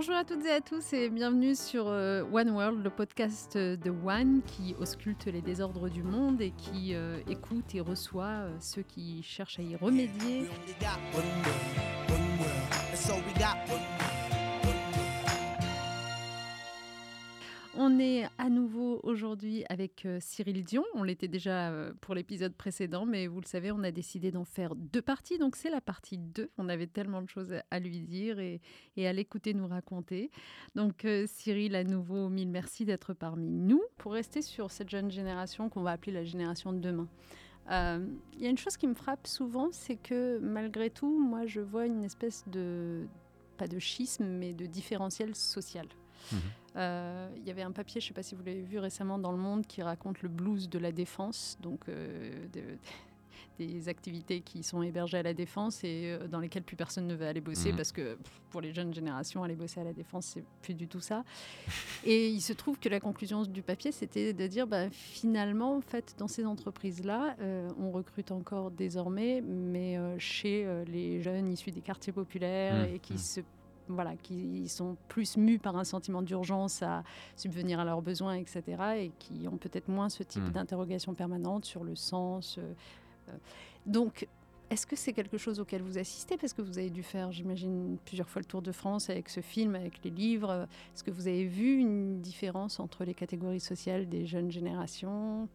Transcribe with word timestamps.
Bonjour 0.00 0.16
à 0.16 0.24
toutes 0.24 0.46
et 0.46 0.50
à 0.50 0.62
tous 0.62 0.94
et 0.94 1.10
bienvenue 1.10 1.54
sur 1.54 1.88
euh, 1.88 2.22
One 2.32 2.48
World, 2.52 2.82
le 2.82 2.88
podcast 2.88 3.58
de 3.58 3.90
One 3.90 4.40
qui 4.46 4.74
ausculte 4.80 5.26
les 5.26 5.42
désordres 5.42 5.90
du 5.90 6.02
monde 6.02 6.40
et 6.40 6.52
qui 6.52 6.94
euh, 6.94 7.20
écoute 7.28 7.74
et 7.74 7.82
reçoit 7.82 8.24
euh, 8.24 8.56
ceux 8.60 8.80
qui 8.80 9.22
cherchent 9.22 9.58
à 9.58 9.62
y 9.62 9.76
remédier. 9.76 10.46
On 17.82 17.98
est 17.98 18.28
à 18.36 18.50
nouveau 18.50 19.00
aujourd'hui 19.04 19.64
avec 19.70 20.04
euh, 20.04 20.18
Cyril 20.20 20.64
Dion. 20.64 20.84
On 20.92 21.02
l'était 21.02 21.28
déjà 21.28 21.70
euh, 21.70 21.94
pour 22.02 22.14
l'épisode 22.14 22.54
précédent, 22.54 23.06
mais 23.06 23.26
vous 23.26 23.40
le 23.40 23.46
savez, 23.46 23.72
on 23.72 23.82
a 23.82 23.90
décidé 23.90 24.30
d'en 24.30 24.44
faire 24.44 24.74
deux 24.74 25.00
parties. 25.00 25.38
Donc 25.38 25.56
c'est 25.56 25.70
la 25.70 25.80
partie 25.80 26.18
2. 26.18 26.50
On 26.58 26.68
avait 26.68 26.88
tellement 26.88 27.22
de 27.22 27.28
choses 27.30 27.54
à 27.70 27.78
lui 27.78 28.00
dire 28.02 28.38
et, 28.38 28.60
à 28.98 29.14
l'écouter 29.14 29.54
nous 29.54 29.66
raconter. 29.66 30.30
Donc 30.74 31.06
euh, 31.06 31.24
Cyril, 31.26 31.74
à 31.74 31.82
nouveau, 31.82 32.28
mille 32.28 32.50
merci 32.50 32.84
d'être 32.84 33.14
parmi 33.14 33.48
nous. 33.48 33.82
Pour 33.96 34.12
rester 34.12 34.42
sur 34.42 34.70
cette 34.70 34.90
jeune 34.90 35.10
génération 35.10 35.70
qu'on 35.70 35.80
va 35.80 35.92
appeler 35.92 36.12
la 36.12 36.24
génération 36.24 36.74
de 36.74 36.80
demain. 36.80 37.08
Il 37.70 38.42
y 38.42 38.46
a 38.46 38.50
une 38.50 38.58
chose 38.58 38.76
qui 38.76 38.88
me 38.88 38.94
frappe 38.94 39.26
souvent, 39.26 39.68
c'est 39.72 39.96
que 39.96 40.38
malgré 40.42 40.90
tout, 40.90 41.18
moi, 41.18 41.46
je 41.46 41.62
vois 41.62 41.86
une 41.86 42.04
espèce 42.04 42.44
de, 42.46 43.06
pas 43.56 43.68
de 43.68 43.78
schisme, 43.78 44.26
mais 44.26 44.52
de 44.52 44.66
différentiel 44.66 45.34
social. 45.34 45.86
Mhm. 46.30 46.40
Euh, 46.76 47.28
il 47.36 47.46
y 47.46 47.50
avait 47.50 47.62
un 47.62 47.72
papier, 47.72 48.00
je 48.00 48.06
ne 48.06 48.08
sais 48.08 48.14
pas 48.14 48.22
si 48.22 48.34
vous 48.34 48.42
l'avez 48.44 48.62
vu 48.62 48.78
récemment 48.78 49.18
dans 49.18 49.32
Le 49.32 49.38
Monde, 49.38 49.66
qui 49.66 49.82
raconte 49.82 50.22
le 50.22 50.28
blues 50.28 50.68
de 50.68 50.78
la 50.78 50.92
défense, 50.92 51.58
donc 51.60 51.88
euh, 51.88 52.46
des 53.58 53.88
activités 53.88 54.40
qui 54.40 54.62
sont 54.62 54.82
hébergées 54.82 55.18
à 55.18 55.22
la 55.22 55.34
défense 55.34 55.82
et 55.84 56.04
euh, 56.04 56.28
dans 56.28 56.38
lesquelles 56.38 56.62
plus 56.62 56.76
personne 56.76 57.06
ne 57.06 57.14
veut 57.14 57.26
aller 57.26 57.40
bosser 57.40 57.72
mhm. 57.72 57.76
parce 57.76 57.92
que 57.92 58.16
pour 58.50 58.60
les 58.60 58.72
jeunes 58.72 58.94
générations, 58.94 59.42
aller 59.42 59.56
bosser 59.56 59.80
à 59.80 59.84
la 59.84 59.92
défense, 59.92 60.26
c'est 60.26 60.44
plus 60.62 60.74
du 60.74 60.86
tout 60.86 61.00
ça. 61.00 61.24
et 62.04 62.28
il 62.28 62.40
se 62.40 62.52
trouve 62.52 62.78
que 62.78 62.88
la 62.88 63.00
conclusion 63.00 63.42
du 63.42 63.62
papier, 63.62 63.90
c'était 63.90 64.32
de 64.32 64.46
dire 64.46 64.66
bah, 64.66 64.88
finalement, 64.90 65.76
en 65.76 65.80
fait, 65.80 66.14
dans 66.18 66.28
ces 66.28 66.46
entreprises-là, 66.46 67.36
on 67.78 67.90
recrute 67.90 68.32
encore 68.32 68.70
désormais, 68.70 69.40
mais 69.40 69.98
chez 70.18 70.66
les 70.86 71.20
jeunes 71.20 71.48
issus 71.48 71.70
des 71.70 71.80
quartiers 71.80 72.12
populaires 72.12 72.88
mhm. 72.88 72.94
et 72.94 72.98
qui 72.98 73.14
mhm. 73.14 73.18
se 73.18 73.40
voilà, 73.94 74.16
qui 74.16 74.68
sont 74.68 74.96
plus 75.08 75.36
mus 75.36 75.58
par 75.58 75.76
un 75.76 75.84
sentiment 75.84 76.22
d'urgence 76.22 76.82
à 76.82 77.02
subvenir 77.36 77.80
à 77.80 77.84
leurs 77.84 78.02
besoins, 78.02 78.34
etc., 78.34 78.62
et 78.96 79.12
qui 79.18 79.48
ont 79.48 79.56
peut-être 79.56 79.88
moins 79.88 80.08
ce 80.08 80.22
type 80.22 80.42
hmm. 80.42 80.50
d'interrogation 80.50 81.14
permanente 81.14 81.64
sur 81.64 81.84
le 81.84 81.94
sens. 81.94 82.58
Euh, 82.58 82.72
euh. 83.28 83.32
donc, 83.86 84.26
est-ce 84.70 84.86
que 84.86 84.94
c'est 84.94 85.12
quelque 85.12 85.36
chose 85.36 85.58
auquel 85.58 85.82
vous 85.82 85.98
assistez? 85.98 86.36
Parce 86.36 86.52
que 86.52 86.62
vous 86.62 86.78
avez 86.78 86.90
dû 86.90 87.02
faire, 87.02 87.32
j'imagine, 87.32 87.98
plusieurs 88.04 88.28
fois 88.28 88.40
le 88.40 88.46
tour 88.46 88.62
de 88.62 88.70
France 88.70 89.10
avec 89.10 89.28
ce 89.28 89.40
film, 89.40 89.74
avec 89.74 90.04
les 90.04 90.10
livres. 90.10 90.68
Est-ce 90.94 91.02
que 91.02 91.10
vous 91.10 91.26
avez 91.26 91.44
vu 91.44 91.78
une 91.78 92.20
différence 92.20 92.78
entre 92.78 93.04
les 93.04 93.14
catégories 93.14 93.60
sociales 93.60 94.08
des 94.08 94.26
jeunes 94.26 94.50
générations? 94.50 95.48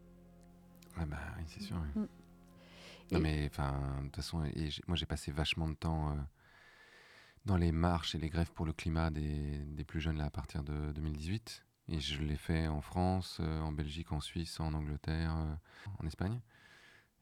Bah, 0.97 1.05
Oui, 1.37 1.43
c'est 1.47 1.61
sûr. 1.61 1.77
Hmm. 1.95 2.07
Non, 3.11 3.19
mais 3.19 3.47
enfin, 3.49 3.79
de 3.99 4.03
toute 4.05 4.15
façon, 4.17 4.43
moi 4.87 4.95
j'ai 4.95 5.05
passé 5.05 5.31
vachement 5.31 5.69
de 5.69 5.75
temps. 5.75 6.09
Euh, 6.09 6.15
dans 7.45 7.57
les 7.57 7.71
marches 7.71 8.15
et 8.15 8.17
les 8.17 8.29
grèves 8.29 8.51
pour 8.51 8.65
le 8.65 8.73
climat 8.73 9.11
des, 9.11 9.59
des 9.59 9.83
plus 9.83 10.01
jeunes 10.01 10.17
là, 10.17 10.25
à 10.25 10.29
partir 10.29 10.63
de 10.63 10.91
2018. 10.93 11.65
Et 11.87 11.99
je 11.99 12.21
l'ai 12.23 12.37
fait 12.37 12.67
en 12.67 12.81
France, 12.81 13.37
euh, 13.41 13.61
en 13.61 13.71
Belgique, 13.71 14.11
en 14.11 14.19
Suisse, 14.19 14.59
en 14.59 14.73
Angleterre, 14.73 15.35
euh, 15.35 15.55
en 15.99 16.07
Espagne. 16.07 16.41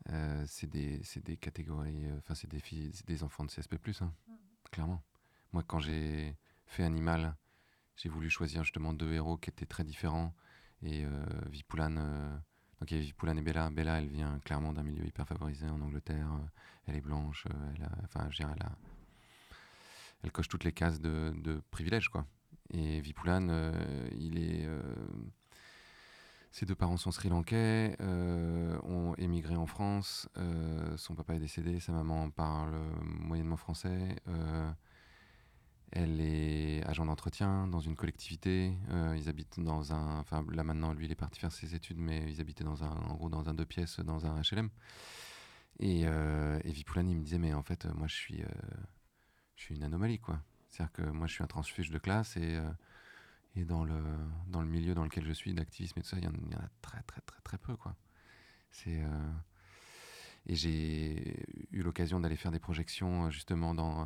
Euh, 0.10 0.44
c'est 0.48 0.68
des, 0.68 1.02
des, 1.24 1.38
catégories, 1.38 2.06
enfin, 2.18 2.36
c'est 2.36 2.50
des, 2.50 2.60
filles, 2.60 2.92
des 3.06 3.24
enfants 3.24 3.44
de 3.46 3.52
CSP, 3.52 3.76
hein, 4.02 4.14
mm. 4.28 4.34
clairement. 4.72 5.04
Moi, 5.52 5.64
quand 5.64 5.80
j'ai 5.80 6.36
fait 6.66 6.84
Animal, 6.84 7.36
j'ai 7.98 8.10
voulu 8.10 8.30
choisir 8.30 8.64
justement 8.64 8.94
deux 8.94 9.12
héros 9.14 9.38
qui 9.38 9.50
étaient 9.50 9.66
très 9.66 9.84
différents. 9.84 10.34
Et 10.82 11.06
Vipoulane, 11.50 12.42
donc 12.80 12.92
il 12.92 12.98
y 12.98 13.00
a 13.00 13.04
Vipoulane 13.04 13.38
et 13.38 13.42
Bella. 13.42 13.70
Bella, 13.70 14.00
elle 14.00 14.10
vient 14.10 14.38
clairement 14.40 14.74
d'un 14.74 14.84
milieu 14.84 15.06
hyper 15.06 15.26
favorisé 15.26 15.66
en 15.68 15.80
Angleterre. 15.80 16.28
elle 16.88 16.98
est 16.98 17.02
blanche, 17.02 17.48
elle 17.74 17.84
a, 17.84 17.92
enfin, 18.04 18.28
je 18.30 18.38
dirais, 18.38 18.52
elle 18.54 18.66
a 18.66 18.76
elle 20.24 20.32
coche 20.32 20.48
toutes 20.48 20.64
les 20.64 20.72
cases 20.72 21.00
de, 21.02 21.62
privilèges, 21.70 22.10
quoi. 22.10 22.26
Et 22.72 23.02
Vipulan, 23.02 23.50
euh, 23.50 24.08
il 24.18 24.40
est. 24.40 24.66
Euh, 24.66 24.82
ses 26.52 26.66
deux 26.66 26.76
parents 26.76 26.98
sont 26.98 27.12
sri-lankais, 27.12 27.96
euh, 28.00 28.80
ont 28.84 29.16
émigré 29.16 29.56
en 29.56 29.66
France. 29.66 30.30
son 30.98 31.16
papa 31.16 31.34
est 31.36 31.40
décédé, 31.40 31.80
sa 31.80 31.92
maman 31.92 32.30
parle 32.30 32.76
moyennement 33.02 33.58
français. 33.58 34.16
elle 35.92 36.22
est 36.22 36.84
agent 36.86 37.06
d'entretien 37.06 37.68
dans 37.68 37.80
une 37.80 37.96
collectivité. 37.96 38.78
ils 39.16 39.30
habitent 39.30 39.60
dans 39.60 39.94
un. 39.94 40.20
Enfin, 40.20 40.46
là 40.52 40.64
maintenant, 40.64 40.94
lui, 40.94 41.06
il 41.06 41.12
est 41.12 41.16
parti 41.16 41.40
faire 41.40 41.52
ses 41.52 41.74
études, 41.74 41.98
mais 41.98 42.24
ils 42.32 42.40
habitaient 42.40 42.64
dans 42.64 42.84
un, 42.84 43.54
deux 43.56 43.66
pièces, 43.66 44.00
dans 44.00 44.28
un 44.28 44.40
HLM. 44.40 44.70
Et, 45.80 46.02
et 46.02 46.72
Vipulan, 46.72 47.08
il 47.08 47.18
me 47.18 47.24
disait, 47.24 47.40
mais 47.40 47.56
en 47.56 47.64
fait, 47.64 47.88
moi, 47.96 48.06
je 48.06 48.16
suis 48.16 48.44
je 49.64 49.68
suis 49.68 49.76
une 49.76 49.84
anomalie, 49.84 50.20
quoi. 50.20 50.42
C'est-à-dire 50.68 50.92
que 50.92 51.02
moi, 51.04 51.26
je 51.26 51.34
suis 51.34 51.44
un 51.44 51.48
transfuge 51.48 51.90
de 51.90 51.98
classe 51.98 52.36
et, 52.36 52.58
euh, 52.58 52.70
et 53.56 53.64
dans, 53.64 53.86
le, 53.86 54.04
dans 54.48 54.62
le 54.62 54.68
milieu 54.68 54.94
dans 54.94 55.06
lequel 55.06 55.26
je 55.26 55.32
suis, 55.32 55.54
d'activisme 55.54 56.00
et 56.00 56.02
tout 56.02 56.10
ça, 56.10 56.18
il 56.18 56.26
y, 56.26 56.28
en 56.28 56.32
a 56.32 56.70
très, 56.82 57.02
très, 57.04 57.22
très, 57.22 57.40
très 57.42 57.58
peu, 57.58 57.78
quoi. 57.78 57.96
C'est. 58.72 59.02
Euh, 59.02 59.32
et 60.48 60.56
j'ai 60.56 61.46
eu 61.72 61.82
l'occasion 61.82 62.20
d'aller 62.20 62.36
faire 62.36 62.52
des 62.52 62.60
projections, 62.60 63.30
justement, 63.30 63.74
dans, 63.74 64.06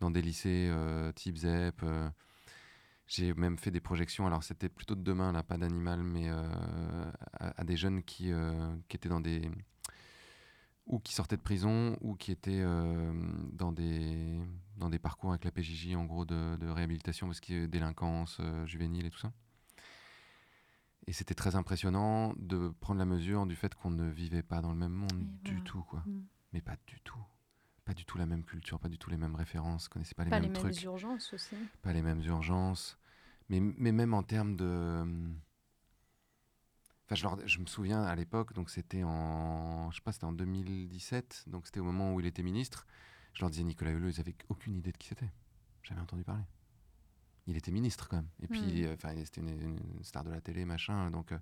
dans 0.00 0.10
des 0.10 0.20
lycées 0.20 0.68
type 1.14 1.36
ZEP. 1.36 1.80
Euh, 1.84 2.10
j'ai 3.06 3.32
même 3.34 3.56
fait 3.56 3.70
des 3.70 3.80
projections, 3.80 4.26
alors 4.26 4.42
c'était 4.42 4.68
plutôt 4.68 4.96
de 4.96 5.02
demain, 5.02 5.30
là, 5.30 5.44
pas 5.44 5.58
d'animal, 5.58 6.02
mais 6.02 6.28
à, 6.28 6.50
à, 7.38 7.62
des 7.62 7.76
jeunes 7.76 8.02
qui, 8.02 8.32
qui 8.88 8.96
étaient 8.96 9.08
dans 9.08 9.20
des 9.20 9.48
ou 10.88 10.98
qui 10.98 11.14
sortaient 11.14 11.36
de 11.36 11.42
prison, 11.42 11.96
ou 12.00 12.14
qui 12.14 12.32
étaient 12.32 12.62
euh, 12.62 13.12
dans, 13.52 13.72
des, 13.72 14.40
dans 14.78 14.88
des 14.88 14.98
parcours 14.98 15.30
avec 15.30 15.44
la 15.44 15.50
PJJ, 15.50 15.94
en 15.94 16.06
gros, 16.06 16.24
de, 16.24 16.56
de 16.56 16.68
réhabilitation, 16.68 17.26
parce 17.26 17.40
qu'il 17.40 17.60
y 17.60 17.62
a 17.62 17.66
délinquance 17.66 18.38
euh, 18.40 18.66
juvénile 18.66 19.06
et 19.06 19.10
tout 19.10 19.18
ça. 19.18 19.32
Et 21.06 21.12
c'était 21.12 21.34
très 21.34 21.56
impressionnant 21.56 22.34
de 22.38 22.68
prendre 22.80 22.98
la 22.98 23.04
mesure 23.04 23.46
du 23.46 23.54
fait 23.54 23.74
qu'on 23.74 23.90
ne 23.90 24.08
vivait 24.10 24.42
pas 24.42 24.60
dans 24.60 24.70
le 24.70 24.78
même 24.78 24.92
monde 24.92 25.26
du 25.42 25.62
tout, 25.62 25.82
quoi. 25.82 26.02
Mm. 26.06 26.22
Mais 26.54 26.60
pas 26.62 26.76
du 26.86 27.00
tout. 27.00 27.22
Pas 27.84 27.94
du 27.94 28.04
tout 28.04 28.18
la 28.18 28.26
même 28.26 28.44
culture, 28.44 28.78
pas 28.78 28.88
du 28.88 28.98
tout 28.98 29.08
les 29.08 29.16
mêmes 29.16 29.34
références, 29.34 29.88
connaissait 29.88 30.14
pas 30.14 30.24
les 30.24 30.30
mêmes 30.30 30.52
trucs. 30.52 30.62
Pas 30.62 30.68
les 30.68 30.74
mêmes 30.74 30.84
urgences 30.84 31.32
aussi. 31.32 31.56
Pas 31.82 31.92
les 31.92 32.02
mêmes 32.02 32.20
urgences. 32.20 32.98
Mais, 33.48 33.60
mais 33.60 33.92
même 33.92 34.12
en 34.12 34.22
termes 34.22 34.56
de 34.56 35.04
Enfin, 37.10 37.38
je, 37.46 37.58
me 37.58 37.64
souviens 37.64 38.02
à 38.02 38.14
l'époque, 38.14 38.52
donc 38.52 38.68
c'était 38.68 39.02
en, 39.02 39.90
je 39.90 39.96
sais 39.96 40.02
pas, 40.02 40.12
c'était 40.12 40.26
en 40.26 40.32
2017, 40.32 41.44
donc 41.46 41.64
c'était 41.64 41.80
au 41.80 41.84
moment 41.84 42.12
où 42.12 42.20
il 42.20 42.26
était 42.26 42.42
ministre. 42.42 42.86
Je 43.32 43.40
leur 43.40 43.50
disais 43.50 43.64
Nicolas 43.64 43.92
Hulot, 43.92 44.10
ils 44.10 44.20
avaient 44.20 44.34
aucune 44.50 44.76
idée 44.76 44.92
de 44.92 44.96
qui 44.98 45.08
c'était. 45.08 45.30
J'avais 45.82 46.02
entendu 46.02 46.22
parler. 46.22 46.42
Il 47.46 47.56
était 47.56 47.70
ministre 47.70 48.08
quand 48.08 48.16
même. 48.16 48.28
Et 48.42 48.46
puis, 48.46 48.82
hmm. 48.82 48.86
euh, 48.88 48.94
enfin, 48.94 49.14
c'était 49.24 49.40
une, 49.40 49.78
star 50.02 50.22
de 50.22 50.30
la 50.30 50.42
télé, 50.42 50.66
machin. 50.66 51.10
Donc, 51.10 51.32
euh, 51.32 51.38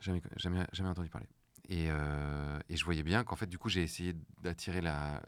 jamais, 0.00 0.20
jamais, 0.36 0.66
jamais 0.72 0.90
entendu 0.90 1.08
parler. 1.08 1.28
Et, 1.70 1.86
euh, 1.88 2.60
et, 2.68 2.76
je 2.76 2.84
voyais 2.84 3.02
bien 3.02 3.24
qu'en 3.24 3.34
fait, 3.34 3.46
du 3.46 3.56
coup, 3.56 3.70
j'ai 3.70 3.82
essayé 3.82 4.14
d'attirer 4.42 4.82
la, 4.82 5.22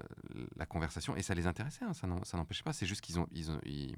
la, 0.56 0.66
conversation 0.66 1.16
et 1.16 1.22
ça 1.22 1.34
les 1.34 1.46
intéressait. 1.46 1.86
Hein, 1.86 1.94
ça 1.94 2.36
n'empêchait 2.36 2.62
pas. 2.62 2.74
C'est 2.74 2.86
juste 2.86 3.00
qu'ils 3.00 3.18
ont, 3.18 3.26
ils 3.32 3.50
ont, 3.50 3.58
ils, 3.64 3.96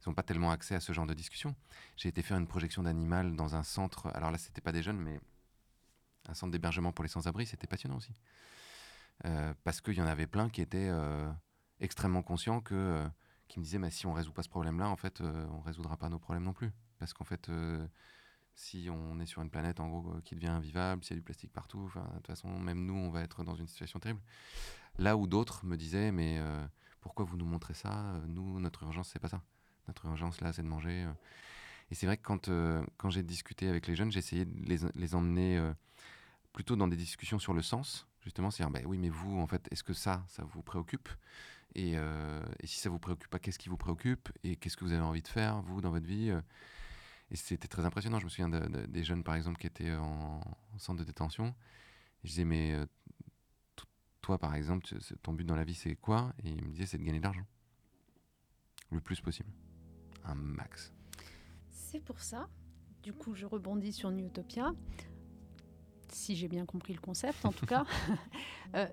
ils 0.00 0.08
n'ont 0.08 0.14
pas 0.14 0.22
tellement 0.22 0.50
accès 0.50 0.74
à 0.74 0.80
ce 0.80 0.92
genre 0.92 1.06
de 1.06 1.14
discussion. 1.14 1.54
J'ai 1.96 2.08
été 2.08 2.22
faire 2.22 2.36
une 2.36 2.46
projection 2.46 2.82
d'animal 2.82 3.36
dans 3.36 3.56
un 3.56 3.62
centre, 3.62 4.08
alors 4.14 4.30
là, 4.30 4.38
c'était 4.38 4.60
pas 4.60 4.72
des 4.72 4.82
jeunes, 4.82 4.98
mais 4.98 5.20
un 6.28 6.34
centre 6.34 6.52
d'hébergement 6.52 6.92
pour 6.92 7.02
les 7.02 7.08
sans-abri, 7.08 7.46
c'était 7.46 7.66
passionnant 7.66 7.96
aussi. 7.96 8.12
Euh, 9.24 9.54
parce 9.62 9.80
qu'il 9.80 9.94
y 9.94 10.02
en 10.02 10.06
avait 10.06 10.26
plein 10.26 10.48
qui 10.48 10.60
étaient 10.60 10.88
euh, 10.90 11.30
extrêmement 11.80 12.22
conscients 12.22 12.60
que, 12.60 12.74
euh, 12.74 13.08
qui 13.48 13.58
me 13.58 13.64
disaient, 13.64 13.78
mais 13.78 13.90
si 13.90 14.06
on 14.06 14.12
résout 14.12 14.32
pas 14.32 14.42
ce 14.42 14.48
problème-là, 14.48 14.88
en 14.88 14.96
fait, 14.96 15.20
on 15.20 15.60
résoudra 15.60 15.96
pas 15.96 16.08
nos 16.08 16.18
problèmes 16.18 16.44
non 16.44 16.52
plus. 16.52 16.72
Parce 16.98 17.12
qu'en 17.12 17.24
fait, 17.24 17.50
si 18.54 18.88
on 18.90 19.20
est 19.20 19.26
sur 19.26 19.42
une 19.42 19.50
planète 19.50 19.80
en 19.80 19.88
gros 19.88 20.20
qui 20.24 20.34
devient 20.34 20.48
invivable, 20.48 21.04
s'il 21.04 21.14
y 21.14 21.18
a 21.18 21.20
du 21.20 21.24
plastique 21.24 21.52
partout, 21.52 21.90
de 21.94 22.16
toute 22.16 22.26
façon, 22.26 22.48
même 22.58 22.86
nous, 22.86 22.94
on 22.94 23.10
va 23.10 23.20
être 23.22 23.44
dans 23.44 23.54
une 23.54 23.66
situation 23.66 24.00
terrible. 24.00 24.22
Là 24.96 25.16
où 25.16 25.26
d'autres 25.26 25.66
me 25.66 25.76
disaient, 25.76 26.12
mais 26.12 26.40
pourquoi 27.00 27.24
vous 27.26 27.36
nous 27.36 27.44
montrez 27.44 27.74
ça? 27.74 28.14
Nous, 28.26 28.58
notre 28.60 28.84
urgence, 28.84 29.10
c'est 29.12 29.18
pas 29.18 29.28
ça. 29.28 29.42
Notre 29.88 30.06
urgence 30.06 30.40
là, 30.40 30.52
c'est 30.52 30.62
de 30.62 30.68
manger. 30.68 31.04
Euh. 31.04 31.12
Et 31.90 31.94
c'est 31.94 32.06
vrai 32.06 32.16
que 32.16 32.22
quand, 32.22 32.48
euh, 32.48 32.84
quand 32.96 33.10
j'ai 33.10 33.22
discuté 33.22 33.68
avec 33.68 33.86
les 33.86 33.94
jeunes, 33.94 34.10
j'ai 34.10 34.18
essayé 34.18 34.44
de 34.44 34.64
les, 34.64 34.78
les 34.94 35.14
emmener 35.14 35.58
euh, 35.58 35.72
plutôt 36.52 36.76
dans 36.76 36.88
des 36.88 36.96
discussions 36.96 37.38
sur 37.38 37.52
le 37.52 37.62
sens, 37.62 38.06
justement, 38.22 38.50
c'est-à-dire, 38.50 38.72
bah, 38.72 38.88
oui, 38.88 38.98
mais 38.98 39.10
vous, 39.10 39.38
en 39.38 39.46
fait, 39.46 39.68
est-ce 39.70 39.84
que 39.84 39.92
ça, 39.92 40.24
ça 40.28 40.44
vous 40.44 40.62
préoccupe? 40.62 41.08
Et, 41.76 41.94
et, 41.94 42.66
si 42.66 42.78
ça 42.78 42.88
vous 42.88 43.00
préoccupe 43.00 43.28
pas, 43.28 43.40
qu'est-ce 43.40 43.58
qui 43.58 43.68
vous 43.68 43.76
préoccupe? 43.76 44.28
Et 44.44 44.54
qu'est-ce 44.54 44.76
que 44.76 44.84
vous 44.84 44.92
avez 44.92 45.02
envie 45.02 45.22
de 45.22 45.28
faire, 45.28 45.60
vous, 45.62 45.80
dans 45.80 45.90
votre 45.90 46.06
vie 46.06 46.30
Et 47.32 47.36
c'était 47.36 47.66
très 47.66 47.84
impressionnant. 47.84 48.20
Je 48.20 48.26
me 48.26 48.30
souviens 48.30 48.48
des 48.48 49.02
jeunes, 49.02 49.24
par 49.24 49.34
exemple, 49.34 49.58
qui 49.58 49.66
étaient 49.66 49.92
en, 49.92 50.40
centre 50.78 51.00
de 51.00 51.04
détention. 51.04 51.52
je 52.22 52.28
disais, 52.28 52.44
mais 52.44 52.76
toi, 54.24 54.38
par 54.38 54.54
exemple, 54.54 54.86
ton 55.22 55.34
but 55.34 55.44
dans 55.44 55.54
la 55.54 55.64
vie, 55.64 55.74
c'est 55.74 55.96
quoi? 55.96 56.32
Et 56.44 56.48
ils 56.48 56.64
me 56.64 56.70
disaient, 56.70 56.86
c'est 56.86 56.96
de 56.96 57.02
gagner 57.02 57.18
de 57.18 57.24
l'argent. 57.24 57.44
le 58.90 59.00
plus 59.00 59.20
possible, 59.20 59.50
un 60.24 60.34
max. 60.34 60.92
C'est 61.70 62.00
pour 62.00 62.20
ça, 62.20 62.48
du 63.02 63.12
coup, 63.12 63.34
je 63.34 63.46
rebondis 63.46 63.92
sur 63.92 64.10
Newtopia 64.10 64.72
si 66.14 66.36
j'ai 66.36 66.48
bien 66.48 66.64
compris 66.64 66.94
le 66.94 67.00
concept 67.00 67.44
en 67.44 67.52
tout 67.52 67.66
cas, 67.66 67.84
euh, 68.74 68.86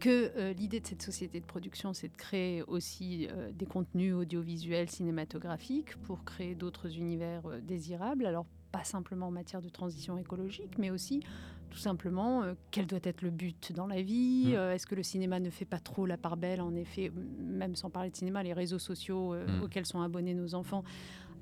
que 0.00 0.32
euh, 0.36 0.52
l'idée 0.52 0.80
de 0.80 0.86
cette 0.86 1.02
société 1.02 1.40
de 1.40 1.44
production, 1.44 1.92
c'est 1.92 2.08
de 2.08 2.16
créer 2.16 2.62
aussi 2.62 3.28
euh, 3.30 3.52
des 3.52 3.66
contenus 3.66 4.14
audiovisuels, 4.14 4.88
cinématographiques, 4.88 5.96
pour 6.02 6.24
créer 6.24 6.54
d'autres 6.54 6.96
univers 6.96 7.42
désirables. 7.62 8.26
Alors, 8.26 8.46
pas 8.72 8.84
simplement 8.84 9.28
en 9.28 9.30
matière 9.30 9.62
de 9.62 9.68
transition 9.68 10.18
écologique, 10.18 10.78
mais 10.78 10.90
aussi 10.90 11.22
tout 11.70 11.78
simplement 11.78 12.44
quel 12.70 12.86
doit 12.86 12.98
être 13.02 13.22
le 13.22 13.30
but 13.30 13.72
dans 13.72 13.86
la 13.86 14.02
vie. 14.02 14.48
Mmh. 14.48 14.72
Est-ce 14.72 14.86
que 14.86 14.94
le 14.94 15.02
cinéma 15.02 15.40
ne 15.40 15.50
fait 15.50 15.64
pas 15.64 15.78
trop 15.78 16.06
la 16.06 16.16
part 16.16 16.36
belle 16.36 16.60
En 16.60 16.74
effet, 16.74 17.12
même 17.38 17.76
sans 17.76 17.90
parler 17.90 18.10
de 18.10 18.16
cinéma, 18.16 18.42
les 18.42 18.52
réseaux 18.52 18.78
sociaux 18.78 19.34
mmh. 19.34 19.62
auxquels 19.62 19.86
sont 19.86 20.00
abonnés 20.00 20.34
nos 20.34 20.54
enfants 20.54 20.84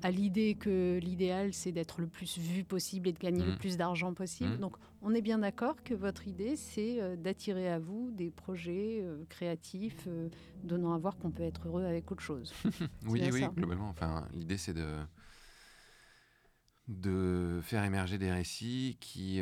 à 0.03 0.11
l'idée 0.11 0.55
que 0.55 0.99
l'idéal, 1.01 1.53
c'est 1.53 1.71
d'être 1.71 2.01
le 2.01 2.07
plus 2.07 2.37
vu 2.37 2.63
possible 2.63 3.09
et 3.09 3.13
de 3.13 3.19
gagner 3.19 3.43
le 3.43 3.53
mmh. 3.53 3.57
plus 3.57 3.77
d'argent 3.77 4.13
possible. 4.13 4.57
Donc, 4.59 4.75
on 5.01 5.13
est 5.13 5.21
bien 5.21 5.39
d'accord 5.39 5.75
que 5.83 5.93
votre 5.93 6.27
idée, 6.27 6.55
c'est 6.55 7.01
euh, 7.01 7.15
d'attirer 7.15 7.69
à 7.69 7.79
vous 7.79 8.11
des 8.11 8.29
projets 8.29 8.99
euh, 9.01 9.23
créatifs 9.29 10.05
euh, 10.07 10.29
donnant 10.63 10.93
à 10.93 10.97
voir 10.97 11.17
qu'on 11.17 11.31
peut 11.31 11.43
être 11.43 11.67
heureux 11.67 11.83
avec 11.83 12.11
autre 12.11 12.21
chose. 12.21 12.53
oui, 13.07 13.21
oui, 13.31 13.45
globalement. 13.55 13.89
Enfin, 13.89 14.27
l'idée, 14.33 14.57
c'est 14.57 14.73
de 14.73 14.85
de 16.87 17.59
faire 17.63 17.83
émerger 17.83 18.17
des 18.17 18.31
récits 18.31 18.97
qui 18.99 19.41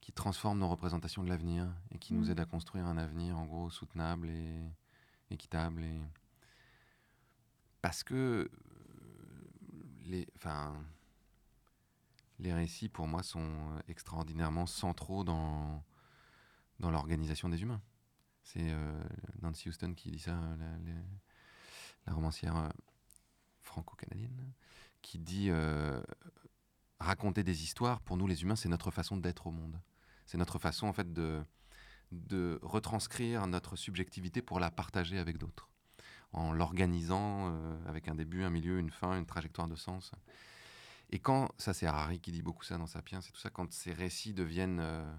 qui 0.00 0.12
transforment 0.12 0.60
nos 0.60 0.68
représentations 0.68 1.22
de 1.22 1.28
l'avenir 1.28 1.66
et 1.90 1.98
qui 1.98 2.14
nous 2.14 2.26
mmh. 2.26 2.30
aident 2.30 2.40
à 2.40 2.46
construire 2.46 2.86
un 2.86 2.96
avenir 2.96 3.38
en 3.38 3.44
gros 3.44 3.68
soutenable 3.70 4.30
et 4.30 4.62
équitable 5.30 5.84
et 5.84 6.00
parce 7.80 8.02
que 8.02 8.14
euh, 8.14 8.48
les, 10.04 10.26
enfin, 10.36 10.74
les 12.38 12.52
récits, 12.52 12.88
pour 12.88 13.06
moi, 13.06 13.22
sont 13.22 13.40
euh, 13.40 13.80
extraordinairement 13.88 14.66
centraux 14.66 15.24
dans, 15.24 15.82
dans 16.80 16.90
l'organisation 16.90 17.48
des 17.48 17.62
humains. 17.62 17.80
C'est 18.42 18.70
euh, 18.70 19.04
Nancy 19.42 19.68
Houston 19.68 19.94
qui 19.94 20.10
dit 20.10 20.18
ça, 20.18 20.38
la, 22.06 22.12
romancière 22.14 22.72
franco-canadienne, 23.60 24.52
qui 25.02 25.18
dit 25.18 25.50
raconter 27.00 27.42
des 27.44 27.62
histoires, 27.62 28.00
pour 28.00 28.16
nous 28.16 28.26
les 28.26 28.42
humains, 28.42 28.56
c'est 28.56 28.68
notre 28.68 28.90
façon 28.90 29.16
d'être 29.16 29.46
au 29.46 29.50
monde. 29.50 29.80
C'est 30.26 30.38
notre 30.38 30.58
façon, 30.58 30.86
en 30.86 30.92
fait, 30.92 31.12
de, 31.12 31.42
de 32.12 32.58
retranscrire 32.62 33.46
notre 33.46 33.76
subjectivité 33.76 34.42
pour 34.42 34.60
la 34.60 34.70
partager 34.70 35.18
avec 35.18 35.38
d'autres 35.38 35.68
en 36.32 36.52
l'organisant 36.52 37.50
euh, 37.50 37.76
avec 37.86 38.08
un 38.08 38.14
début, 38.14 38.42
un 38.42 38.50
milieu, 38.50 38.78
une 38.78 38.90
fin, 38.90 39.18
une 39.18 39.26
trajectoire 39.26 39.68
de 39.68 39.76
sens. 39.76 40.12
Et 41.10 41.18
quand, 41.18 41.50
ça 41.56 41.72
c'est 41.72 41.86
Harari 41.86 42.20
qui 42.20 42.32
dit 42.32 42.42
beaucoup 42.42 42.64
ça 42.64 42.76
dans 42.76 42.86
Sapiens, 42.86 43.20
c'est 43.20 43.32
tout 43.32 43.40
ça, 43.40 43.50
quand 43.50 43.72
ces 43.72 43.92
récits 43.92 44.34
deviennent 44.34 44.80
euh, 44.80 45.10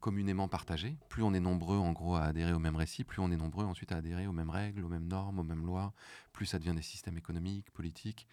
communément 0.00 0.46
partagés, 0.46 0.98
plus 1.08 1.22
on 1.22 1.32
est 1.32 1.40
nombreux 1.40 1.78
en 1.78 1.92
gros 1.92 2.16
à 2.16 2.24
adhérer 2.24 2.52
au 2.52 2.58
même 2.58 2.76
récit, 2.76 3.02
plus 3.02 3.20
on 3.20 3.30
est 3.30 3.36
nombreux 3.36 3.64
ensuite 3.64 3.92
à 3.92 3.96
adhérer 3.96 4.26
aux 4.26 4.32
mêmes 4.32 4.50
règles, 4.50 4.84
aux 4.84 4.88
mêmes 4.88 5.08
normes, 5.08 5.38
aux 5.38 5.44
mêmes 5.44 5.64
lois, 5.64 5.94
plus 6.32 6.46
ça 6.46 6.58
devient 6.58 6.74
des 6.74 6.82
systèmes 6.82 7.16
économiques, 7.16 7.70
politiques, 7.70 8.26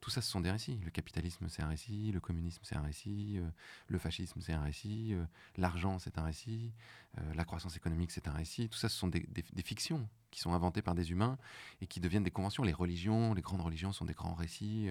tout 0.00 0.10
ça, 0.10 0.22
ce 0.22 0.30
sont 0.30 0.40
des 0.40 0.50
récits. 0.50 0.78
Le 0.82 0.90
capitalisme, 0.90 1.46
c'est 1.48 1.62
un 1.62 1.68
récit. 1.68 2.10
Le 2.12 2.20
communisme, 2.20 2.60
c'est 2.64 2.76
un 2.76 2.82
récit. 2.82 3.36
Euh, 3.38 3.48
le 3.88 3.98
fascisme, 3.98 4.40
c'est 4.40 4.54
un 4.54 4.62
récit. 4.62 5.12
Euh, 5.12 5.24
l'argent, 5.56 5.98
c'est 5.98 6.16
un 6.16 6.22
récit. 6.22 6.72
Euh, 7.18 7.34
la 7.34 7.44
croissance 7.44 7.76
économique, 7.76 8.10
c'est 8.10 8.26
un 8.26 8.32
récit. 8.32 8.68
Tout 8.68 8.78
ça, 8.78 8.88
ce 8.88 8.96
sont 8.96 9.08
des, 9.08 9.26
fictions 9.62 10.08
qui 10.30 10.40
sont 10.40 10.54
inventées 10.54 10.80
par 10.80 10.94
des 10.94 11.10
humains 11.10 11.36
et 11.82 11.86
qui 11.86 12.00
deviennent 12.00 12.22
des 12.22 12.30
conventions. 12.30 12.62
Les 12.62 12.72
religions, 12.72 13.34
les 13.34 13.42
grandes 13.42 13.60
religions 13.60 13.92
sont 13.92 14.06
des 14.06 14.14
grands 14.14 14.34
récits. 14.34 14.88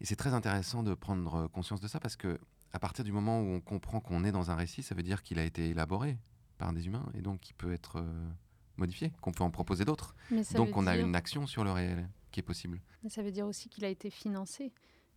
et 0.00 0.04
c'est 0.04 0.16
très 0.16 0.32
intéressant 0.32 0.82
de 0.82 0.94
prendre 0.94 1.48
conscience 1.48 1.80
de 1.80 1.88
ça 1.88 2.00
parce 2.00 2.16
que 2.16 2.40
à 2.72 2.78
partir 2.78 3.04
du 3.04 3.12
moment 3.12 3.40
où 3.40 3.48
on 3.48 3.60
comprend 3.60 4.00
qu'on 4.00 4.24
est 4.24 4.32
dans 4.32 4.50
un 4.50 4.54
récit, 4.54 4.82
ça 4.82 4.94
veut 4.94 5.02
dire 5.02 5.22
qu'il 5.22 5.38
a 5.38 5.44
été 5.44 5.70
élaboré 5.70 6.18
par 6.56 6.72
des 6.72 6.86
humains 6.86 7.06
et 7.14 7.20
donc 7.20 7.40
qu'il 7.40 7.54
peut 7.56 7.72
être 7.72 8.04
modifié, 8.76 9.12
qu'on 9.20 9.32
peut 9.32 9.44
en 9.44 9.50
proposer 9.50 9.84
d'autres. 9.84 10.14
Donc 10.54 10.76
on 10.76 10.86
a 10.86 10.96
une 10.96 11.16
action 11.16 11.46
sur 11.46 11.64
le 11.64 11.72
réel 11.72 12.08
qui 12.36 12.40
est 12.40 12.42
possible. 12.42 12.82
Ça 13.08 13.22
veut 13.22 13.30
dire 13.30 13.46
aussi 13.46 13.70
qu'il 13.70 13.86
a 13.86 13.88
été 13.88 14.10
financé. 14.10 14.70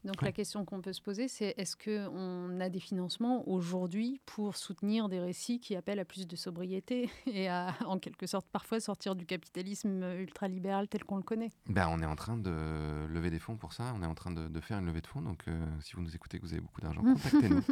Donc 0.06 0.22
la 0.22 0.32
question 0.32 0.64
qu'on 0.64 0.80
peut 0.80 0.94
se 0.94 1.02
poser, 1.02 1.28
c'est 1.28 1.54
est-ce 1.58 1.76
qu'on 1.76 2.62
a 2.62 2.70
des 2.70 2.80
financements 2.80 3.46
aujourd'hui 3.50 4.22
pour 4.26 4.56
soutenir 4.56 5.10
des 5.10 5.20
récits 5.20 5.60
qui 5.60 5.76
appellent 5.76 6.00
à 6.00 6.06
plus 6.06 6.26
de 6.26 6.38
sobriété 6.38 7.10
et 7.26 7.50
à, 7.50 7.76
en 7.86 8.00
quelque 8.00 8.26
sorte, 8.26 8.48
parfois 8.50 8.80
sortir 8.80 9.16
du 9.16 9.26
capitalisme 9.26 10.02
ultralibéral 10.18 10.88
tel 10.88 11.04
qu'on 11.04 11.18
le 11.18 11.24
connaît? 11.24 11.50
Ben, 11.68 11.90
On 11.90 12.02
est 12.02 12.06
en 12.06 12.16
train 12.16 12.38
de 12.38 13.06
lever 13.10 13.30
des 13.30 13.40
fonds 13.40 13.58
pour 13.58 13.74
ça, 13.74 13.92
on 13.94 14.02
est 14.02 14.06
en 14.06 14.16
train 14.16 14.32
de, 14.32 14.62
faire 14.62 14.80
une 14.80 14.86
levée 14.86 15.02
de 15.02 15.08
fonds, 15.08 15.22
donc 15.22 15.44
euh, 15.50 15.66
si 15.82 15.98
vous 15.98 16.02
nous 16.02 16.16
écoutez, 16.16 16.40
que 16.40 16.46
vous 16.46 16.54
avez 16.54 16.62
beaucoup 16.62 16.80
d'argent, 16.80 17.02
contactez-nous. 17.04 17.64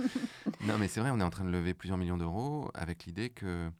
non 0.67 0.77
mais 0.77 0.89
c'est 0.89 0.99
vrai, 0.99 1.11
on 1.11 1.21
est 1.21 1.23
en 1.23 1.29
train 1.29 1.45
de 1.45 1.51
lever 1.51 1.73
plusieurs 1.73 1.97
millions 1.97 2.17
d'euros 2.17 2.69
avec 2.73 3.05
l'idée 3.05 3.29
que 3.29 3.71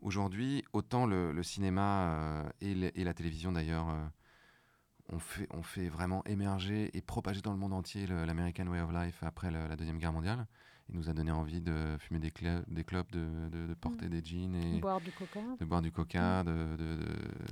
aujourd'hui, 0.00 0.64
autant 0.72 1.04
le, 1.04 1.42
cinéma 1.42 2.14
euh, 2.14 2.48
et, 2.62 3.04
la 3.04 3.12
télévision 3.12 3.52
d'ailleurs... 3.52 3.90
Euh, 3.90 4.06
on 5.12 5.18
fait, 5.18 5.46
on 5.50 5.62
fait 5.62 5.88
vraiment 5.88 6.24
émerger 6.24 6.90
et 6.94 7.00
propager 7.00 7.40
dans 7.40 7.52
le 7.52 7.58
monde 7.58 7.72
entier 7.72 8.06
l'American 8.06 8.66
Way 8.66 8.80
of 8.80 8.92
Life 8.92 9.22
après 9.22 9.50
la, 9.50 9.76
Deuxième 9.76 9.98
Guerre 9.98 10.12
mondiale. 10.12 10.46
Il 10.88 10.96
nous 10.96 11.08
a 11.08 11.12
donné 11.12 11.32
envie 11.32 11.60
de 11.60 11.96
fumer 11.98 12.20
des, 12.20 12.32
des 12.68 12.84
clopes, 12.84 13.10
de, 13.10 13.74
porter 13.80 14.06
mm. 14.06 14.10
des 14.10 14.24
jeans 14.24 14.54
et 14.54 14.78
boire 14.78 15.00
du 15.00 15.10
coca, 15.10 15.40
de 15.58 15.64
boire 15.64 15.82
du 15.82 15.90
coca, 15.90 16.44
mm. 16.44 16.76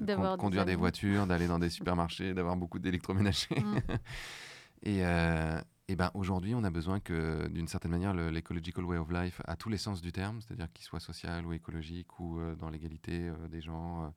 de, 0.05 0.37
conduire 0.37 0.65
des, 0.65 0.77
voitures, 0.77 1.27
d'aller 1.27 1.49
dans 1.49 1.59
des 1.59 1.71
supermarchés, 1.71 2.33
d'avoir 2.33 2.57
beaucoup 2.57 2.79
d'électroménagers. 2.79 3.61
Mm. 3.61 3.79
et, 4.85 5.05
euh, 5.05 5.61
et 5.89 5.97
ben 5.97 6.11
aujourd'hui, 6.15 6.55
on 6.55 6.63
a 6.63 6.71
besoin 6.71 7.01
que, 7.01 7.49
d'une 7.49 7.69
certaine 7.69 7.91
manière, 7.91 8.15
l'ecological 8.15 8.85
way 8.85 8.99
of 8.99 9.11
life, 9.11 9.43
à 9.47 9.57
tous 9.57 9.69
les 9.69 9.79
sens 9.79 10.01
du 10.01 10.13
terme, 10.13 10.41
c'est-à-dire 10.41 10.73
qu'il 10.73 10.85
soit 10.85 11.01
social 11.01 11.45
ou 11.45 11.53
écologique 11.53 12.21
ou 12.21 12.39
euh, 12.39 12.55
dans 12.55 12.71
l'égalité 12.71 13.29
euh, 13.29 13.49
des 13.49 13.61
gens 13.61 14.13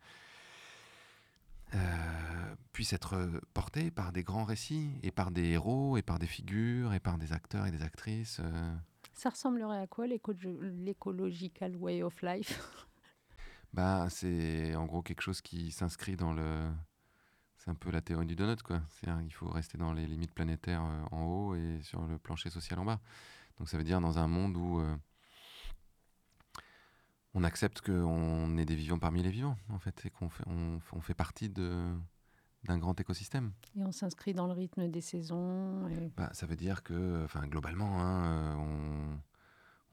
euh, 1.75 2.55
puisse 2.71 2.93
être 2.93 3.41
porté 3.53 3.91
par 3.91 4.11
des 4.11 4.23
grands 4.23 4.45
récits 4.45 4.99
et 5.03 5.11
par 5.11 5.31
des 5.31 5.49
héros 5.49 5.97
et 5.97 6.01
par 6.01 6.19
des 6.19 6.27
figures 6.27 6.93
et 6.93 6.99
par 6.99 7.17
des 7.17 7.33
acteurs 7.33 7.65
et 7.65 7.71
des 7.71 7.83
actrices. 7.83 8.39
Euh. 8.41 8.75
Ça 9.13 9.29
ressemblerait 9.29 9.79
à 9.79 9.87
quoi 9.87 10.05
l'écological 10.07 11.75
way 11.75 12.03
of 12.03 12.21
life? 12.21 12.59
Bah, 13.73 14.07
C'est 14.09 14.75
en 14.75 14.85
gros 14.85 15.03
quelque 15.03 15.21
chose 15.21 15.41
qui 15.41 15.71
s'inscrit 15.71 16.15
dans 16.15 16.33
le... 16.33 16.71
C'est 17.57 17.69
un 17.69 17.75
peu 17.75 17.91
la 17.91 18.01
théorie 18.01 18.25
du 18.25 18.35
donut, 18.35 18.63
quoi. 18.63 18.81
Qu'il 19.01 19.33
faut 19.33 19.49
rester 19.49 19.77
dans 19.77 19.91
les 19.91 20.07
limites 20.07 20.33
planétaires 20.33 20.83
euh, 20.83 21.03
en 21.11 21.23
haut 21.25 21.55
et 21.55 21.81
sur 21.83 22.01
le 22.07 22.17
plancher 22.17 22.49
social 22.49 22.79
en 22.79 22.85
bas. 22.85 23.01
Donc 23.59 23.67
ça 23.67 23.77
veut 23.77 23.83
dire 23.83 23.99
dans 23.99 24.19
un 24.19 24.27
monde 24.27 24.55
où 24.55 24.81
on 27.37 27.43
accepte 27.43 27.81
qu'on 27.81 28.57
est 28.57 28.65
des 28.65 28.73
vivants 28.73 28.97
parmi 28.97 29.21
les 29.21 29.29
vivants, 29.29 29.57
en 29.69 29.77
fait, 29.77 30.07
et 30.07 30.09
qu'on 30.09 30.27
fait, 30.27 30.43
on, 30.47 31.01
fait 31.01 31.13
partie 31.13 31.49
de, 31.49 31.85
d'un 32.63 32.79
grand 32.79 32.99
écosystème. 32.99 33.51
Et 33.75 33.83
on 33.83 33.91
s'inscrit 33.91 34.33
dans 34.33 34.47
le 34.47 34.53
rythme 34.53 34.89
des 34.89 35.01
saisons. 35.01 35.87
Bah, 36.17 36.31
ça 36.33 36.47
veut 36.47 36.55
dire 36.55 36.81
que, 36.81 37.23
enfin, 37.23 37.45
globalement, 37.45 38.01
hein, 38.01 38.25
euh, 38.25 39.15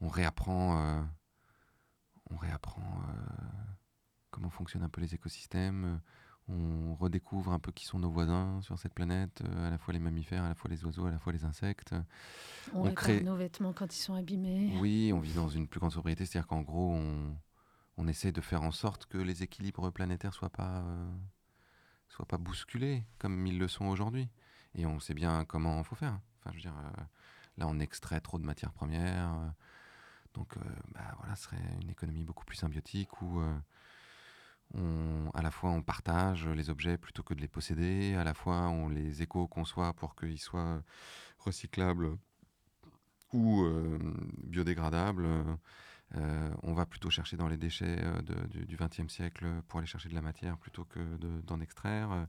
on, 0.01 0.07
réapprend, 0.07 0.81
euh, 0.81 1.03
on 2.31 2.35
réapprend 2.35 2.81
euh, 2.81 3.13
comment 4.31 4.49
fonctionnent 4.49 4.83
un 4.83 4.89
peu 4.89 5.01
les 5.01 5.13
écosystèmes 5.13 6.01
on 6.47 6.95
redécouvre 6.95 7.51
un 7.51 7.59
peu 7.59 7.71
qui 7.71 7.85
sont 7.85 7.97
nos 7.97 8.09
voisins 8.09 8.61
sur 8.61 8.77
cette 8.77 8.93
planète, 8.93 9.41
euh, 9.43 9.67
à 9.67 9.71
la 9.71 9.77
fois 9.77 9.93
les 9.93 9.99
mammifères, 9.99 10.43
à 10.43 10.49
la 10.49 10.55
fois 10.55 10.69
les 10.69 10.85
oiseaux, 10.85 11.05
à 11.05 11.11
la 11.11 11.17
fois 11.17 11.33
les 11.33 11.43
insectes. 11.43 11.95
On, 12.73 12.91
crée 12.93 13.21
nos 13.21 13.35
vêtements 13.35 13.73
quand 13.73 13.95
ils 13.95 14.01
sont 14.01 14.13
abîmés. 14.13 14.77
Oui, 14.79 15.11
on 15.13 15.19
vit 15.19 15.33
dans 15.33 15.49
une 15.49 15.67
plus 15.67 15.79
grande 15.79 15.91
sobriété, 15.91 16.25
c'est-à-dire 16.25 16.47
qu'en 16.47 16.61
gros, 16.61 16.93
on, 16.93 17.35
on, 17.97 18.07
essaie 18.07 18.31
de 18.31 18.41
faire 18.41 18.61
en 18.61 18.71
sorte 18.71 19.07
que 19.07 19.17
les 19.17 19.41
équilibres 19.41 19.91
planétaires 19.91 20.33
soient 20.33 20.51
pas 20.51 20.83
euh, 20.85 21.11
soient 22.09 22.27
pas 22.27 22.37
bousculés 22.37 23.03
comme 23.17 23.47
ils 23.47 23.57
le 23.57 23.67
sont 23.67 23.85
aujourd'hui. 23.85 24.29
Et 24.75 24.85
on 24.85 24.99
sait 24.99 25.13
bien 25.13 25.45
comment 25.45 25.79
il 25.79 25.85
faut 25.85 25.95
faire. 25.95 26.19
Enfin, 26.39 26.51
je 26.51 26.57
veux 26.57 26.61
dire, 26.61 26.77
euh, 26.77 27.01
là, 27.57 27.65
on 27.67 27.79
extrait 27.79 28.19
trop 28.19 28.37
de 28.37 28.45
matières 28.45 28.73
premières. 28.73 29.53
donc, 30.35 30.57
bah, 30.93 31.15
voilà, 31.17 31.35
ce 31.35 31.45
serait 31.45 31.61
une 31.81 31.89
économie 31.89 32.23
beaucoup 32.23 32.45
plus 32.45 32.57
symbiotique 32.57 33.21
où 33.21 33.41
à 34.73 35.41
la 35.41 35.51
fois 35.51 35.71
on 35.71 35.81
partage 35.81 36.47
les 36.47 36.69
objets 36.69 36.97
plutôt 36.97 37.23
que 37.23 37.33
de 37.33 37.41
les 37.41 37.47
posséder, 37.47 38.15
à 38.15 38.23
la 38.23 38.33
fois 38.33 38.67
on 38.67 38.89
les 38.89 39.21
éco-conçoit 39.21 39.93
pour 39.93 40.15
qu'ils 40.15 40.39
soient 40.39 40.81
recyclables 41.39 42.17
ou 43.33 43.63
euh, 43.63 43.99
biodégradables. 44.43 45.27
Euh, 46.15 46.51
on 46.63 46.73
va 46.73 46.85
plutôt 46.85 47.09
chercher 47.09 47.35
dans 47.35 47.47
les 47.47 47.57
déchets 47.57 47.97
euh, 47.99 48.21
du 48.47 48.77
XXe 48.77 49.11
siècle 49.11 49.45
pour 49.67 49.79
aller 49.79 49.87
chercher 49.87 50.09
de 50.09 50.15
la 50.15 50.21
matière 50.21 50.57
plutôt 50.57 50.85
que 50.85 50.99
d'en 51.43 51.59
extraire. 51.59 52.27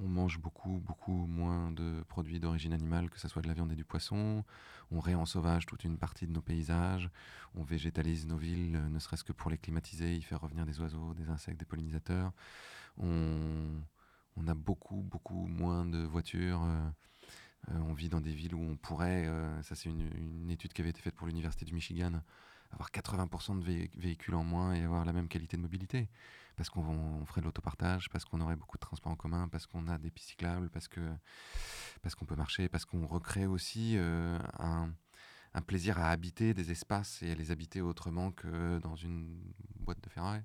On 0.00 0.08
mange 0.08 0.38
beaucoup, 0.38 0.80
moins 1.26 1.70
de 1.70 2.02
produits 2.08 2.40
d'origine 2.40 2.72
animale, 2.72 3.10
que 3.10 3.20
ce 3.20 3.28
soit 3.28 3.42
de 3.42 3.48
la 3.48 3.54
viande 3.54 3.72
et 3.72 3.76
du 3.76 3.84
poisson. 3.84 4.44
On 4.90 5.00
réensauvage 5.00 5.66
toute 5.66 5.84
une 5.84 5.98
partie 5.98 6.26
de 6.26 6.32
nos 6.32 6.40
paysages. 6.40 7.10
On 7.54 7.62
végétalise 7.62 8.26
nos 8.26 8.36
villes, 8.36 8.80
ne 8.90 8.98
serait-ce 8.98 9.24
que 9.24 9.32
pour 9.32 9.50
les 9.50 9.58
climatiser, 9.58 10.16
y 10.16 10.22
faire 10.22 10.40
revenir 10.40 10.66
des 10.66 10.80
oiseaux, 10.80 11.14
des 11.14 11.28
insectes, 11.28 11.58
des 11.58 11.66
pollinisateurs. 11.66 12.32
On, 12.98 13.82
a 14.46 14.54
beaucoup, 14.54 15.02
beaucoup 15.02 15.46
moins 15.46 15.84
de 15.84 15.98
voitures. 15.98 16.62
Euh, 16.62 16.90
euh, 17.70 17.78
on 17.88 17.92
vit 17.92 18.08
dans 18.08 18.20
des 18.20 18.32
villes 18.32 18.54
où 18.54 18.62
on 18.62 18.76
pourrait, 18.76 19.26
euh, 19.26 19.62
ça 19.62 19.74
c'est 19.74 19.88
une, 19.88 20.50
étude 20.50 20.72
qui 20.72 20.80
avait 20.80 20.90
été 20.90 21.00
faite 21.00 21.14
pour 21.14 21.26
l'Université 21.26 21.64
du 21.64 21.74
Michigan, 21.74 22.22
avoir 22.72 22.90
80% 22.90 23.58
de 23.58 23.88
véhicules 23.98 24.34
en 24.34 24.44
moins 24.44 24.74
et 24.74 24.82
avoir 24.82 25.04
la 25.04 25.12
même 25.12 25.28
qualité 25.28 25.56
de 25.56 25.62
mobilité. 25.62 26.08
Parce 26.56 26.68
qu'on 26.68 27.24
ferait 27.24 27.40
de 27.40 27.46
l'autopartage, 27.46 28.10
parce 28.10 28.24
qu'on 28.24 28.40
aurait 28.40 28.56
beaucoup 28.56 28.76
de 28.76 28.82
transports 28.82 29.12
en 29.12 29.16
commun, 29.16 29.48
parce 29.48 29.66
qu'on 29.66 29.88
a 29.88 29.98
des 29.98 30.10
pistes 30.10 30.30
cyclables, 30.30 30.68
parce 30.70 30.86
qu'on 30.86 31.18
parce 32.02 32.14
qu'on 32.14 32.26
peut 32.26 32.36
marcher, 32.36 32.68
parce 32.68 32.84
qu'on 32.84 33.06
recrée 33.06 33.46
aussi 33.46 33.96
un, 33.98 34.92
un, 35.54 35.62
plaisir 35.62 35.98
à 35.98 36.10
habiter 36.10 36.52
des 36.52 36.70
espaces 36.70 37.22
et 37.22 37.32
à 37.32 37.34
les 37.34 37.50
habiter 37.52 37.80
autrement 37.80 38.32
que 38.32 38.78
dans 38.80 38.96
une 38.96 39.40
boîte 39.76 40.02
de 40.02 40.10
ferraille 40.10 40.44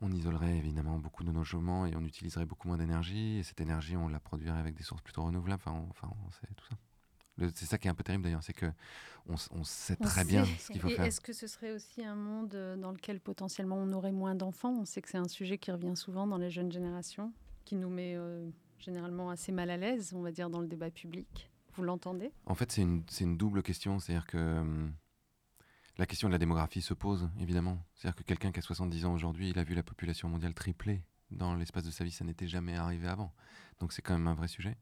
on 0.00 0.12
isolerait 0.12 0.56
évidemment 0.56 0.98
beaucoup 0.98 1.24
de 1.24 1.30
nos 1.30 1.38
logements 1.38 1.86
et 1.86 1.96
on 1.96 2.04
utiliserait 2.04 2.46
beaucoup 2.46 2.68
moins 2.68 2.76
d'énergie. 2.76 3.38
Et 3.38 3.42
cette 3.42 3.60
énergie, 3.60 3.96
on 3.96 4.08
la 4.08 4.20
produirait 4.20 4.58
avec 4.58 4.74
des 4.74 4.82
sources 4.82 5.02
plutôt 5.02 5.24
renouvelables. 5.24 5.62
Enfin, 5.64 5.72
on, 5.72 5.90
enfin, 5.90 6.08
sait 6.40 6.54
tout 6.54 6.66
ça. 6.66 6.76
C'est 7.54 7.66
ça 7.66 7.78
qui 7.78 7.88
est 7.88 7.90
un 7.90 7.94
peu 7.94 8.04
terrible 8.04 8.24
d'ailleurs, 8.24 8.42
c'est 8.42 8.52
que 8.52 8.66
on, 9.26 9.64
sait 9.64 9.96
très 9.96 10.24
bien 10.24 10.44
ce 10.44 10.70
qu'il 10.70 10.80
faut 10.80 10.88
faire. 10.88 11.04
Est-ce 11.04 11.20
que 11.20 11.32
ce 11.32 11.46
serait 11.46 11.72
aussi 11.72 12.04
un 12.04 12.14
monde 12.14 12.54
euh, 12.54 12.76
dans 12.76 12.92
lequel 12.92 13.20
potentiellement 13.20 13.76
on 13.76 13.92
aurait 13.92 14.12
moins 14.12 14.34
d'enfants? 14.34 14.74
On 14.80 14.84
sait 14.84 15.00
que 15.00 15.08
c'est 15.08 15.18
un 15.18 15.28
sujet 15.28 15.56
qui 15.56 15.72
revient 15.72 15.96
souvent 15.96 16.26
dans 16.26 16.36
les 16.36 16.50
jeunes 16.50 16.70
générations, 16.70 17.32
qui 17.64 17.74
nous 17.76 17.88
met 17.88 18.14
euh, 18.14 18.48
généralement 18.78 19.30
assez 19.30 19.50
mal 19.50 19.70
à 19.70 19.76
l'aise, 19.76 20.12
on 20.14 20.20
va 20.20 20.30
dire, 20.30 20.50
dans 20.50 20.60
le 20.60 20.68
débat 20.68 20.90
public. 20.90 21.50
Vous 21.74 21.82
l'entendez? 21.82 22.30
En 22.46 22.54
fait, 22.54 22.70
c'est 22.70 22.82
une, 22.82 23.02
une, 23.20 23.36
double 23.36 23.62
question. 23.62 23.98
C'est-à-dire 23.98 24.26
que 24.26 24.36
hum, 24.36 24.92
la 25.96 26.06
question 26.06 26.28
de 26.28 26.32
la 26.32 26.38
démographie 26.38 26.82
se 26.82 26.94
pose, 26.94 27.30
évidemment. 27.40 27.78
C'est-à-dire 27.94 28.16
que 28.16 28.24
quelqu'un 28.24 28.52
qui 28.52 28.58
a 28.58 28.62
70 28.62 29.06
ans 29.06 29.14
aujourd'hui, 29.14 29.50
il 29.50 29.58
a 29.58 29.64
vu 29.64 29.74
la 29.74 29.82
population 29.82 30.28
mondiale 30.28 30.54
tripler 30.54 31.02
dans 31.30 31.54
l'espace 31.54 31.84
de 31.84 31.90
sa 31.90 32.04
vie, 32.04 32.10
ça 32.10 32.24
n'était 32.24 32.46
jamais 32.46 32.76
arrivé 32.76 33.08
avant. 33.08 33.32
Donc 33.80 33.92
c'est 33.92 34.02
quand 34.02 34.14
même 34.14 34.28
un 34.28 34.34
vrai 34.34 34.48
sujet. 34.48 34.76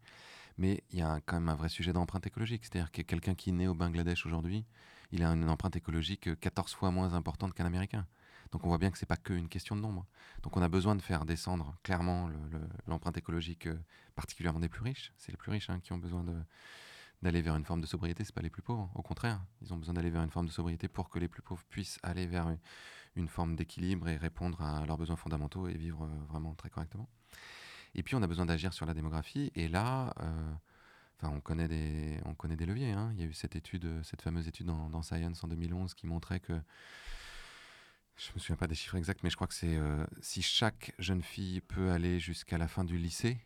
Mais 0.59 0.83
il 0.91 0.99
y 0.99 1.03
a 1.03 1.21
quand 1.25 1.37
même 1.37 1.49
un 1.49 1.55
vrai 1.55 1.69
sujet 1.69 1.93
d'empreinte 1.93 2.27
écologique. 2.27 2.65
C'est-à-dire 2.65 2.91
que 2.93 3.03
quelqu'un 3.03 3.35
qui 3.35 3.51
est 3.51 3.53
né 3.53 3.69
au 3.69 3.75
Bangladesh 3.75 4.27
aujourd'hui, 4.27 4.65
il 5.13 5.23
a 5.23 5.31
une 5.31 5.49
empreinte 5.49 5.77
écologique 5.77 6.39
14 6.41 6.73
fois 6.73 6.91
moins 6.91 7.15
importante 7.15 7.55
qu'un 7.55 7.67
Américain. 7.67 8.07
Donc 8.53 8.65
on 8.65 8.69
voit 8.69 8.79
bien 8.79 8.91
que 8.91 8.99
ce 8.99 9.05
n'est 9.05 9.09
pas 9.09 9.17
qu'une 9.17 9.49
question 9.49 9.75
de 9.75 9.81
nombre. 9.81 10.07
Donc 10.43 10.57
on 10.57 10.63
a 10.63 10.69
besoin 10.69 10.95
de 10.95 11.03
faire 11.03 11.25
descendre 11.25 11.75
clairement 11.83 12.31
l'empreinte 12.87 13.17
écologique, 13.17 13.67
euh, 13.67 13.79
particulièrement 14.15 14.61
des 14.61 14.69
plus 14.69 14.83
riches. 14.83 15.13
C'est 15.17 15.33
les 15.33 15.39
plus 15.39 15.51
riches 15.51 15.71
hein, 15.71 15.81
qui 15.81 15.93
ont 15.93 15.99
besoin 15.99 16.25
d'aller 17.23 17.41
vers 17.41 17.57
une 17.57 17.65
forme 17.65 17.81
de 17.81 17.87
sobriété, 17.87 18.25
c'est 18.25 18.35
pas 18.35 18.43
les 18.43 18.51
plus 18.51 18.63
pauvres. 18.63 18.91
Au 18.95 19.03
contraire, 19.03 19.41
ils 19.63 19.73
ont 19.73 19.79
besoin 19.79 19.95
d'aller 19.95 20.11
vers 20.11 20.23
une 20.23 20.31
forme 20.31 20.47
de 20.47 20.53
sobriété 20.53 20.87
pour 20.87 21.09
que 21.09 21.19
les 21.19 21.29
plus 21.29 21.43
pauvres 21.43 21.65
puissent 21.71 21.99
aller 22.03 22.27
vers 22.27 22.55
une, 23.17 23.29
forme 23.29 23.57
d'équilibre 23.57 24.09
et 24.09 24.17
répondre 24.17 24.61
à 24.61 24.85
leurs 24.85 24.99
besoins 24.99 25.17
fondamentaux 25.17 25.67
et 25.69 25.75
vivre 25.75 26.05
euh, 26.05 26.25
vraiment 26.29 26.55
très 26.55 26.69
correctement. 26.69 27.09
Et 27.95 28.03
puis 28.03 28.15
on 28.15 28.23
a 28.23 28.27
besoin 28.27 28.47
d'agir 28.47 28.73
sur 28.73 28.87
la 28.87 28.95
démographie. 28.95 29.53
Et 29.55 29.69
là, 29.69 30.15
euh, 30.21 30.53
on 31.23 31.41
connaît 31.41 31.69
des, 31.69 32.19
on 32.25 32.35
connaît 32.35 32.57
des 32.57 32.67
leviers. 32.67 32.93
Hein. 32.93 33.11
Il 33.15 33.21
y 33.21 33.23
a 33.23 33.27
eu 33.27 33.33
cette 33.33 33.57
étude, 33.57 33.89
cette 34.03 34.23
fameuse 34.23 34.49
étude 34.49 34.67
dans, 34.67 35.03
Science 35.03 35.45
en 35.45 35.49
2011 35.49 35.95
qui 35.95 36.07
montrait 36.07 36.41
que 36.41 36.55
je 38.17 38.31
me 38.35 38.39
souviens 38.39 38.57
pas 38.57 38.67
des 38.67 38.75
chiffres 38.75 38.97
exacts, 38.97 39.23
mais 39.23 39.31
je 39.31 39.37
crois 39.37 39.47
que 39.47 39.55
c'est 39.55 39.77
euh, 39.77 40.05
si 40.21 40.43
chaque 40.43 40.93
jeune 40.99 41.23
fille 41.23 41.61
peut 41.61 41.91
aller 41.91 42.21
jusqu'à 42.21 42.59
la 42.59 42.69
fin 42.69 42.85
du 42.85 42.99
lycée 42.99 43.39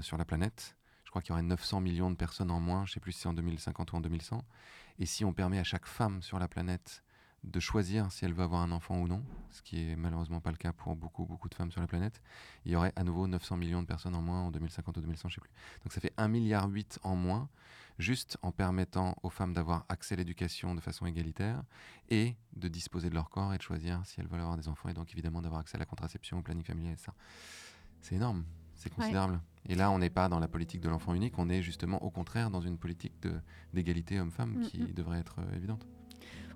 sur 0.00 0.16
la 0.16 0.24
planète, 0.24 0.78
je 1.08 1.10
crois 1.10 1.22
qu'il 1.22 1.30
y 1.30 1.32
aurait 1.32 1.42
900 1.42 1.80
millions 1.80 2.10
de 2.10 2.16
personnes 2.16 2.50
en 2.50 2.60
moins, 2.60 2.84
je 2.84 2.90
ne 2.90 2.94
sais 2.94 3.00
plus 3.00 3.12
si 3.12 3.20
c'est 3.20 3.28
en 3.28 3.32
2050 3.32 3.92
ou 3.92 3.96
en 3.96 4.00
2100. 4.02 4.44
Et 4.98 5.06
si 5.06 5.24
on 5.24 5.32
permet 5.32 5.58
à 5.58 5.64
chaque 5.64 5.86
femme 5.86 6.20
sur 6.20 6.38
la 6.38 6.48
planète 6.48 7.02
de 7.44 7.60
choisir 7.60 8.10
si 8.10 8.24
elle 8.24 8.32
veut 8.32 8.42
avoir 8.42 8.62
un 8.62 8.72
enfant 8.72 8.98
ou 9.00 9.08
non, 9.08 9.22
ce 9.50 9.62
qui 9.62 9.80
est 9.80 9.96
malheureusement 9.96 10.40
pas 10.40 10.50
le 10.50 10.56
cas 10.56 10.72
pour 10.72 10.96
beaucoup, 10.96 11.24
beaucoup 11.24 11.48
de 11.48 11.54
femmes 11.54 11.70
sur 11.70 11.80
la 11.80 11.86
planète, 11.86 12.20
il 12.64 12.72
y 12.72 12.76
aurait 12.76 12.92
à 12.96 13.04
nouveau 13.04 13.26
900 13.26 13.56
millions 13.56 13.82
de 13.82 13.86
personnes 13.86 14.14
en 14.14 14.22
moins 14.22 14.42
en 14.42 14.50
2050 14.50 14.96
ou 14.96 15.00
2100, 15.00 15.28
je 15.28 15.34
sais 15.36 15.40
plus. 15.40 15.50
Donc 15.84 15.92
ça 15.92 16.00
fait 16.00 16.12
1,8 16.18 16.28
milliard 16.28 16.68
en 17.02 17.16
moins, 17.16 17.48
juste 17.98 18.38
en 18.42 18.52
permettant 18.52 19.16
aux 19.22 19.30
femmes 19.30 19.54
d'avoir 19.54 19.84
accès 19.88 20.14
à 20.14 20.18
l'éducation 20.18 20.74
de 20.74 20.80
façon 20.80 21.06
égalitaire 21.06 21.62
et 22.10 22.36
de 22.56 22.68
disposer 22.68 23.08
de 23.08 23.14
leur 23.14 23.30
corps 23.30 23.54
et 23.54 23.56
de 23.56 23.62
choisir 23.62 24.00
si 24.04 24.20
elles 24.20 24.28
veulent 24.28 24.40
avoir 24.40 24.56
des 24.56 24.68
enfants 24.68 24.88
et 24.88 24.94
donc 24.94 25.12
évidemment 25.12 25.40
d'avoir 25.40 25.60
accès 25.60 25.76
à 25.76 25.80
la 25.80 25.86
contraception, 25.86 26.38
au 26.38 26.42
planning 26.42 26.64
familial 26.64 26.94
et 26.94 26.96
ça. 26.96 27.14
C'est 28.00 28.16
énorme. 28.16 28.44
C'est 28.74 28.94
considérable. 28.94 29.40
Et 29.68 29.74
là, 29.74 29.90
on 29.90 29.98
n'est 29.98 30.08
pas 30.10 30.28
dans 30.28 30.38
la 30.38 30.46
politique 30.46 30.80
de 30.80 30.88
l'enfant 30.88 31.12
unique, 31.12 31.36
on 31.38 31.48
est 31.48 31.62
justement 31.62 32.02
au 32.04 32.10
contraire 32.10 32.48
dans 32.48 32.60
une 32.60 32.78
politique 32.78 33.14
d'égalité 33.74 34.20
homme-femme 34.20 34.60
mm, 34.60 34.62
qui 34.62 34.82
mm. 34.82 34.92
devrait 34.92 35.18
être 35.18 35.40
euh, 35.40 35.56
évidente. 35.56 35.84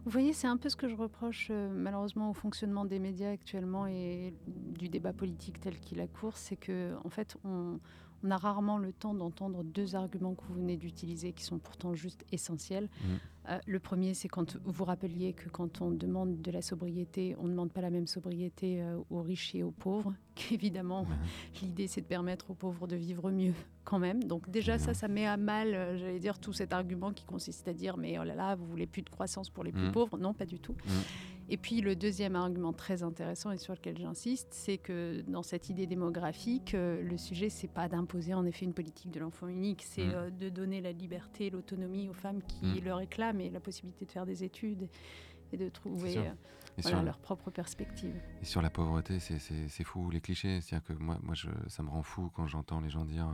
Vous 0.04 0.10
voyez, 0.10 0.32
c'est 0.32 0.48
un 0.48 0.56
peu 0.56 0.68
ce 0.68 0.74
que 0.74 0.88
je 0.88 0.96
reproche 0.96 1.48
euh, 1.50 1.70
malheureusement 1.72 2.30
au 2.30 2.34
fonctionnement 2.34 2.84
des 2.84 2.98
médias 2.98 3.30
actuellement 3.30 3.86
et 3.86 4.34
du 4.46 4.88
débat 4.88 5.12
politique 5.12 5.60
tel 5.60 5.78
qu'il 5.78 6.00
a 6.00 6.08
cours, 6.08 6.36
c'est 6.36 6.56
que 6.56 6.94
en 7.04 7.08
fait, 7.08 7.36
on, 7.44 7.78
on 8.24 8.30
a 8.30 8.36
rarement 8.36 8.78
le 8.78 8.92
temps 8.92 9.14
d'entendre 9.14 9.64
deux 9.64 9.94
arguments 9.94 10.34
que 10.34 10.44
vous 10.44 10.54
venez 10.54 10.76
d'utiliser 10.76 11.32
qui 11.32 11.44
sont 11.44 11.58
pourtant 11.58 11.94
juste 11.94 12.24
essentiels. 12.32 12.84
Mmh. 12.84 13.08
Euh, 13.48 13.58
le 13.66 13.80
premier, 13.80 14.14
c'est 14.14 14.28
quand 14.28 14.56
vous 14.64 14.84
rappeliez 14.84 15.32
que 15.32 15.48
quand 15.48 15.80
on 15.80 15.90
demande 15.90 16.40
de 16.40 16.50
la 16.52 16.62
sobriété, 16.62 17.34
on 17.40 17.44
ne 17.44 17.50
demande 17.50 17.72
pas 17.72 17.80
la 17.80 17.90
même 17.90 18.06
sobriété 18.06 18.80
euh, 18.80 18.98
aux 19.10 19.20
riches 19.20 19.54
et 19.54 19.64
aux 19.64 19.72
pauvres. 19.72 20.14
Qu'évidemment, 20.36 21.06
l'idée, 21.60 21.88
c'est 21.88 22.00
de 22.00 22.06
permettre 22.06 22.50
aux 22.50 22.54
pauvres 22.54 22.86
de 22.86 22.94
vivre 22.94 23.30
mieux 23.30 23.54
quand 23.84 23.98
même. 23.98 24.22
Donc 24.22 24.48
déjà, 24.48 24.78
ça, 24.78 24.94
ça 24.94 25.08
met 25.08 25.26
à 25.26 25.36
mal, 25.36 25.74
euh, 25.74 25.98
j'allais 25.98 26.20
dire, 26.20 26.38
tout 26.38 26.52
cet 26.52 26.72
argument 26.72 27.12
qui 27.12 27.24
consiste 27.24 27.66
à 27.66 27.72
dire, 27.72 27.96
mais 27.96 28.18
oh 28.18 28.24
là 28.24 28.36
là, 28.36 28.54
vous 28.54 28.66
voulez 28.66 28.86
plus 28.86 29.02
de 29.02 29.10
croissance 29.10 29.50
pour 29.50 29.64
les 29.64 29.72
plus 29.72 29.88
mmh. 29.88 29.92
pauvres. 29.92 30.18
Non, 30.18 30.32
pas 30.34 30.46
du 30.46 30.60
tout. 30.60 30.76
Mmh. 31.42 31.52
Et 31.52 31.56
puis 31.56 31.80
le 31.80 31.96
deuxième 31.96 32.36
argument 32.36 32.72
très 32.72 33.02
intéressant 33.02 33.50
et 33.50 33.58
sur 33.58 33.74
lequel 33.74 33.98
j'insiste, 33.98 34.48
c'est 34.50 34.78
que 34.78 35.22
dans 35.26 35.42
cette 35.42 35.68
idée 35.68 35.86
démographique, 35.86 36.74
euh, 36.74 37.02
le 37.02 37.16
sujet 37.16 37.48
c'est 37.48 37.68
pas 37.68 37.88
d'imposer 37.88 38.34
en 38.34 38.44
effet 38.44 38.64
une 38.64 38.74
politique 38.74 39.10
de 39.10 39.20
l'enfant 39.20 39.48
unique, 39.48 39.82
c'est 39.82 40.06
mm. 40.06 40.14
euh, 40.14 40.30
de 40.30 40.48
donner 40.48 40.80
la 40.80 40.92
liberté, 40.92 41.50
l'autonomie 41.50 42.08
aux 42.08 42.14
femmes 42.14 42.42
qui 42.42 42.66
mm. 42.66 42.84
le 42.84 42.94
réclament 42.94 43.40
et 43.40 43.50
la 43.50 43.60
possibilité 43.60 44.04
de 44.04 44.10
faire 44.10 44.26
des 44.26 44.44
études 44.44 44.88
et 45.52 45.56
de 45.56 45.68
trouver 45.68 46.18
euh, 46.18 47.02
leur 47.02 47.18
propre 47.18 47.50
perspective. 47.50 48.14
Et 48.40 48.46
sur 48.46 48.62
la 48.62 48.70
pauvreté, 48.70 49.18
c'est 49.18 49.84
fou 49.84 50.10
les 50.10 50.20
clichés. 50.22 50.60
C'est-à-dire 50.62 50.86
que 50.86 50.92
moi, 50.94 51.18
moi 51.22 51.34
je, 51.34 51.48
ça 51.68 51.82
me 51.82 51.90
rend 51.90 52.02
fou 52.02 52.30
quand 52.34 52.46
j'entends 52.46 52.80
les 52.80 52.88
gens 52.88 53.04
dire 53.04 53.28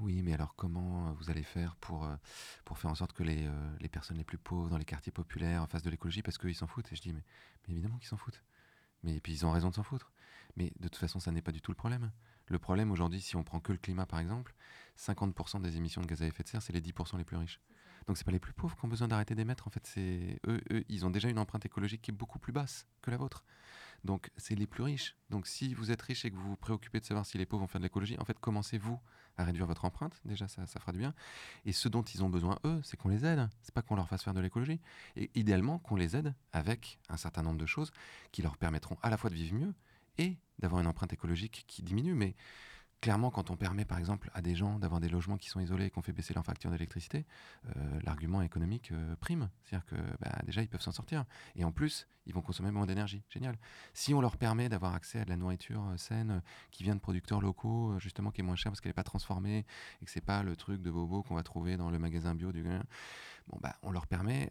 oui, 0.00 0.20
mais 0.22 0.34
alors 0.34 0.54
comment 0.56 1.08
euh, 1.08 1.12
vous 1.12 1.30
allez 1.30 1.42
faire 1.42 1.76
pour, 1.76 2.04
euh, 2.04 2.16
pour 2.64 2.78
faire 2.78 2.90
en 2.90 2.94
sorte 2.94 3.12
que 3.12 3.22
les, 3.22 3.46
euh, 3.46 3.76
les 3.80 3.88
personnes 3.88 4.18
les 4.18 4.24
plus 4.24 4.38
pauvres 4.38 4.68
dans 4.68 4.78
les 4.78 4.84
quartiers 4.84 5.12
populaires 5.12 5.66
fassent 5.68 5.82
de 5.82 5.90
l'écologie 5.90 6.22
parce 6.22 6.36
qu'ils 6.36 6.54
s'en 6.54 6.66
foutent? 6.66 6.92
Et 6.92 6.96
je 6.96 7.00
dis, 7.00 7.12
mais, 7.12 7.24
mais 7.66 7.74
évidemment 7.74 7.96
qu'ils 7.98 8.08
s'en 8.08 8.18
foutent. 8.18 8.42
Mais 9.02 9.20
puis 9.20 9.32
ils 9.32 9.46
ont 9.46 9.52
raison 9.52 9.70
de 9.70 9.74
s'en 9.74 9.82
foutre. 9.82 10.12
Mais 10.56 10.72
de 10.80 10.88
toute 10.88 10.96
façon, 10.96 11.20
ça 11.20 11.32
n'est 11.32 11.42
pas 11.42 11.52
du 11.52 11.60
tout 11.60 11.70
le 11.70 11.76
problème. 11.76 12.12
Le 12.48 12.58
problème 12.58 12.90
aujourd'hui, 12.90 13.20
si 13.20 13.36
on 13.36 13.42
prend 13.42 13.60
que 13.60 13.72
le 13.72 13.78
climat 13.78 14.06
par 14.06 14.20
exemple, 14.20 14.54
50% 14.98 15.62
des 15.62 15.76
émissions 15.76 16.02
de 16.02 16.06
gaz 16.06 16.22
à 16.22 16.26
effet 16.26 16.42
de 16.42 16.48
serre, 16.48 16.62
c'est 16.62 16.72
les 16.72 16.80
10% 16.80 17.16
les 17.16 17.24
plus 17.24 17.36
riches. 17.36 17.60
Donc 18.06 18.18
c'est 18.18 18.24
pas 18.24 18.32
les 18.32 18.38
plus 18.38 18.52
pauvres 18.52 18.76
qui 18.76 18.84
ont 18.84 18.88
besoin 18.88 19.08
d'arrêter 19.08 19.34
d'émettre. 19.34 19.66
En 19.66 19.70
fait, 19.70 19.86
c'est 19.86 20.38
eux, 20.46 20.60
eux, 20.70 20.84
ils 20.88 21.04
ont 21.06 21.10
déjà 21.10 21.28
une 21.28 21.38
empreinte 21.38 21.64
écologique 21.64 22.02
qui 22.02 22.10
est 22.10 22.14
beaucoup 22.14 22.38
plus 22.38 22.52
basse 22.52 22.86
que 23.02 23.10
la 23.10 23.16
vôtre. 23.16 23.44
Donc 24.04 24.30
c'est 24.36 24.54
les 24.54 24.66
plus 24.66 24.82
riches. 24.82 25.16
Donc 25.30 25.46
si 25.46 25.74
vous 25.74 25.90
êtes 25.90 26.02
riche 26.02 26.24
et 26.24 26.30
que 26.30 26.36
vous 26.36 26.50
vous 26.50 26.56
préoccupez 26.56 27.00
de 27.00 27.04
savoir 27.04 27.26
si 27.26 27.38
les 27.38 27.46
pauvres 27.46 27.62
vont 27.62 27.68
faire 27.68 27.80
de 27.80 27.86
l'écologie, 27.86 28.16
en 28.18 28.24
fait, 28.24 28.38
commencez-vous 28.38 28.98
à 29.36 29.44
réduire 29.44 29.66
votre 29.66 29.84
empreinte. 29.84 30.20
Déjà, 30.24 30.48
ça, 30.48 30.66
fera 30.66 30.92
du 30.92 30.98
bien. 30.98 31.14
Et 31.64 31.72
ce 31.72 31.88
dont 31.88 32.02
ils 32.02 32.24
ont 32.24 32.28
besoin, 32.28 32.58
eux, 32.64 32.80
c'est 32.82 32.96
qu'on 32.96 33.08
les 33.08 33.24
aide. 33.24 33.48
C'est 33.62 33.74
pas 33.74 33.82
qu'on 33.82 33.96
leur 33.96 34.08
fasse 34.08 34.22
faire 34.22 34.34
de 34.34 34.40
l'écologie. 34.40 34.80
Et 35.16 35.30
idéalement, 35.34 35.78
qu'on 35.78 35.96
les 35.96 36.16
aide 36.16 36.34
avec 36.52 36.98
un 37.08 37.16
certain 37.16 37.42
nombre 37.42 37.58
de 37.58 37.66
choses 37.66 37.90
qui 38.32 38.42
leur 38.42 38.56
permettront 38.56 38.96
à 39.02 39.10
la 39.10 39.16
fois 39.16 39.30
de 39.30 39.34
vivre 39.34 39.54
mieux 39.54 39.74
et 40.18 40.38
d'avoir 40.58 40.80
une 40.80 40.86
empreinte 40.86 41.12
écologique 41.12 41.64
qui 41.66 41.82
diminue. 41.82 42.14
Mais 42.14 42.34
clairement, 43.06 43.30
quand 43.30 43.52
on 43.52 43.56
permet 43.56 43.84
par 43.84 43.98
exemple 43.98 44.32
à 44.34 44.42
des 44.42 44.56
gens 44.56 44.80
d'avoir 44.80 45.00
des 45.00 45.08
logements 45.08 45.36
qui 45.36 45.48
sont 45.48 45.60
isolés 45.60 45.84
et 45.84 45.90
qu'on 45.90 46.02
fait 46.02 46.10
baisser 46.10 46.34
leur 46.34 46.44
facture 46.44 46.72
d'électricité, 46.72 47.24
euh, 47.68 48.00
l'argument 48.02 48.42
économique 48.42 48.90
euh, 48.90 49.14
prime. 49.20 49.48
C'est-à-dire 49.62 49.86
que 49.86 49.94
bah, 50.18 50.32
déjà, 50.44 50.60
ils 50.60 50.68
peuvent 50.68 50.82
s'en 50.82 50.90
sortir. 50.90 51.24
Et 51.54 51.62
en 51.62 51.70
plus, 51.70 52.08
ils 52.26 52.34
vont 52.34 52.42
consommer 52.42 52.72
moins 52.72 52.84
d'énergie. 52.84 53.22
Génial. 53.30 53.56
Si 53.94 54.12
on 54.12 54.20
leur 54.20 54.36
permet 54.36 54.68
d'avoir 54.68 54.92
accès 54.92 55.20
à 55.20 55.24
de 55.24 55.30
la 55.30 55.36
nourriture 55.36 55.84
euh, 55.84 55.96
saine 55.96 56.42
qui 56.72 56.82
vient 56.82 56.96
de 56.96 57.00
producteurs 57.00 57.40
locaux, 57.40 57.96
justement, 58.00 58.32
qui 58.32 58.40
est 58.40 58.44
moins 58.44 58.56
cher 58.56 58.72
parce 58.72 58.80
qu'elle 58.80 58.90
n'est 58.90 58.94
pas 58.94 59.04
transformée 59.04 59.64
et 60.02 60.04
que 60.04 60.10
c'est 60.10 60.20
pas 60.20 60.42
le 60.42 60.56
truc 60.56 60.82
de 60.82 60.90
bobo 60.90 61.22
qu'on 61.22 61.36
va 61.36 61.44
trouver 61.44 61.76
dans 61.76 61.90
le 61.90 62.00
magasin 62.00 62.34
bio 62.34 62.50
du. 62.50 62.64
Bon, 62.64 63.58
bah, 63.62 63.76
on 63.82 63.92
leur 63.92 64.08
permet 64.08 64.50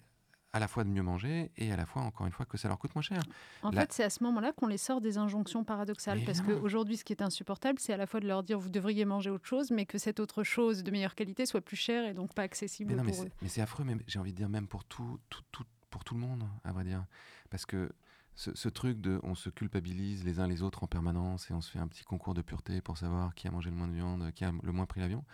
à 0.56 0.60
la 0.60 0.70
fois 0.70 0.86
de 0.86 0.90
mieux 0.90 1.02
manger 1.02 1.52
et 1.58 1.74
à 1.74 1.76
la 1.76 1.86
fois, 1.86 2.02
encore 2.04 2.26
une 2.26 2.32
fois, 2.32 2.46
que 2.46 2.58
ça 2.58 2.70
leur 2.70 2.80
coûte 2.80 2.96
moins 2.96 3.02
cher. 3.02 3.22
En 3.62 3.74
fait, 3.74 3.92
c'est 3.92 4.06
à 4.06 4.10
ce 4.10 4.24
moment-là 4.24 4.54
qu'on 4.54 4.68
les 4.68 4.78
sort 4.78 5.02
des 5.02 5.18
injonctions 5.18 5.66
paradoxales. 5.66 6.22
parce 6.26 6.40
qu'aujourd'hui, 6.40 6.96
ce 6.96 7.04
qui 7.04 7.12
est 7.12 7.22
insupportable, 7.22 7.78
c'est 7.78 7.92
à 7.92 7.98
la 7.98 8.08
fois 8.08 8.22
de 8.22 8.28
leur 8.28 8.42
dire 8.42 8.58
vous 8.58 8.70
devriez 8.70 9.04
manger 9.04 9.30
autre 9.30 9.46
chose, 9.46 9.70
mais 9.70 9.86
que 9.86 9.98
cette 9.98 10.22
autre 10.22 10.44
chose 10.44 10.84
de 10.84 10.92
meilleure 10.92 11.14
qualité 11.14 11.46
soit 11.46 11.60
plus 11.60 11.76
chère 11.76 12.06
et 12.06 12.14
donc 12.14 12.34
pas 12.34 12.44
accessible 12.44 12.96
mais 12.96 13.04
pour 13.04 13.24
eux. 13.24 13.30
Mais 13.42 13.50
c'est 13.50 13.60
affreux, 13.60 13.84
mais 13.84 13.98
j'ai 14.08 14.18
envie 14.18 14.32
de 14.32 14.38
dire 14.38 14.48
même 14.48 14.66
pour 14.66 14.86
tout, 14.86 15.20
tout, 15.30 15.44
tout, 15.52 15.66
pour 15.90 16.06
tout 16.06 16.14
le 16.14 16.22
monde, 16.22 16.46
à 16.64 16.72
vrai 16.72 16.86
dire. 16.86 17.04
Parce 17.50 17.66
que 17.66 17.92
ce, 18.36 18.70
truc 18.70 19.02
de 19.02 19.20
on 19.24 19.36
se 19.36 19.50
culpabilise 19.50 20.24
les 20.24 20.40
uns 20.40 20.48
les 20.48 20.64
autres 20.64 20.86
en 20.86 20.88
permanence 20.88 21.52
et 21.52 21.54
on 21.54 21.60
se 21.60 21.70
fait 21.70 21.80
un 21.80 21.88
petit 21.90 22.06
concours 22.06 22.34
de 22.34 22.42
pureté 22.42 22.80
pour 22.80 22.98
savoir 22.98 23.36
qui 23.36 23.50
a 23.50 23.52
mangé 23.52 23.72
le 23.72 23.76
moins 23.76 23.90
de 23.90 23.94
viande, 23.94 24.32
qui 24.34 24.46
a 24.46 24.54
le 24.64 24.72
moins 24.72 24.86
pris 24.86 25.02
l'avion, 25.02 25.26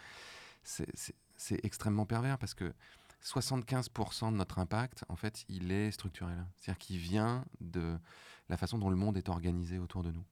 c'est 0.63 1.63
extrêmement 1.63 2.07
pervers 2.07 2.39
parce 2.39 2.55
que 2.55 2.73
75% 3.23 4.31
de 4.31 4.37
notre 4.37 4.59
impact, 4.59 5.05
en 5.09 5.15
fait, 5.15 5.45
il 5.47 5.71
est 5.71 5.91
structurel. 5.91 6.45
C'est-à-dire 6.57 6.79
qu'il 6.79 6.97
vient 6.97 7.45
de 7.59 7.97
la 8.49 8.57
façon 8.57 8.77
dont 8.77 8.89
le 8.89 8.95
monde 8.95 9.17
est 9.17 9.29
organisé 9.29 9.79
autour 9.79 10.03
de 10.03 10.11
nous. 10.11 10.25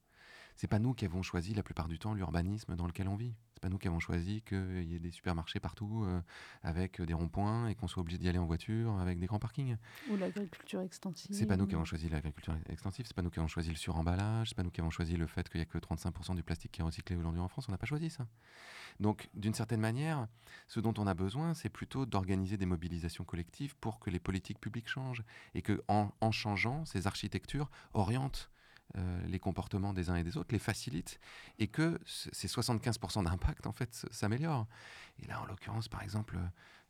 C'est 0.56 0.68
pas 0.68 0.80
nous 0.80 0.94
qui 0.94 1.06
avons 1.06 1.24
choisi 1.24 1.54
la 1.54 1.64
plupart 1.64 1.88
du 1.88 2.00
temps 2.00 2.14
l'urbanisme 2.14 2.76
dans 2.76 2.88
lequel 2.88 3.08
on 3.08 3.16
vit. 3.16 3.34
C'est 3.60 3.62
pas 3.62 3.70
nous 3.70 3.78
qui 3.78 3.88
avons 3.88 4.00
choisi 4.00 4.42
qu'il 4.42 4.84
y 4.84 4.96
ait 4.96 5.00
des 5.00 5.12
supermarchés 5.12 5.60
partout 5.60 6.04
euh, 6.06 6.22
avec 6.64 7.02
des 7.02 7.14
ronds-points 7.14 7.68
et 7.68 7.76
qu'on 7.76 7.88
soit 7.88 8.02
obligé 8.02 8.18
d'y 8.18 8.30
aller 8.30 8.38
en 8.38 8.46
voiture 8.46 8.98
avec 9.00 9.20
des 9.20 9.26
grands 9.26 9.40
parkings. 9.40 9.78
Ou 10.10 10.18
l'agriculture 10.18 10.82
extensive. 10.82 11.36
C'est 11.36 11.46
pas 11.46 11.58
nous 11.58 11.68
qui 11.68 11.76
avons 11.76 11.86
choisi 11.86 12.10
l'agriculture 12.10 12.56
extensive, 12.70 13.06
c'est 13.06 13.16
pas 13.16 13.22
nous 13.22 13.30
qui 13.30 13.40
avons 13.40 13.48
choisi 13.48 13.70
le 13.70 13.76
suremballage, 13.76 14.50
c'est 14.50 14.56
pas 14.56 14.64
nous 14.64 14.72
qui 14.72 14.82
avons 14.82 14.90
choisi 14.90 15.18
le 15.18 15.28
fait 15.28 15.50
qu'il 15.50 15.60
y 15.60 15.62
a 15.62 15.66
que 15.66 15.78
35% 15.78 16.36
du 16.36 16.44
plastique 16.44 16.72
qui 16.72 16.82
est 16.82 16.84
recyclé 16.84 17.16
aujourd'hui 17.16 17.42
en 17.42 17.48
France, 17.48 17.68
on 17.68 17.72
n'a 17.72 17.78
pas 17.78 17.86
choisi 17.86 18.10
ça. 18.10 18.28
Donc 19.00 19.30
d'une 19.34 19.54
certaine 19.54 19.80
manière, 19.80 20.28
ce 20.68 20.80
dont 20.80 20.94
on 20.98 21.08
a 21.08 21.14
besoin, 21.14 21.54
c'est 21.54 21.70
plutôt 21.70 22.06
d'organiser 22.06 22.58
des 22.58 22.66
mobilisations 22.66 23.24
collectives 23.24 23.76
pour 23.78 24.00
que 24.00 24.10
les 24.10 24.20
politiques 24.20 24.60
publiques 24.60 24.90
changent 24.90 25.24
et 25.54 25.62
que 25.62 25.84
en, 25.88 26.12
en 26.22 26.32
changeant, 26.32 26.86
ces 26.86 27.08
architectures 27.08 27.70
orientent 27.94 28.50
euh, 28.98 29.22
les 29.28 29.40
comportements 29.40 29.94
des 29.94 30.10
uns 30.10 30.16
et 30.16 30.24
des 30.24 30.38
autres, 30.38 30.52
les 30.52 30.60
facilite 30.60 31.20
et 31.60 31.68
que 31.68 32.00
ces 32.06 32.48
75% 32.48 33.24
d'impact 33.24 33.68
en 33.68 33.72
fait 33.72 33.94
s'améliorent. 34.12 34.68
Et 35.22 35.28
là, 35.28 35.42
en 35.42 35.46
l'occurrence, 35.46 35.88
par 35.88 36.02
exemple, 36.02 36.38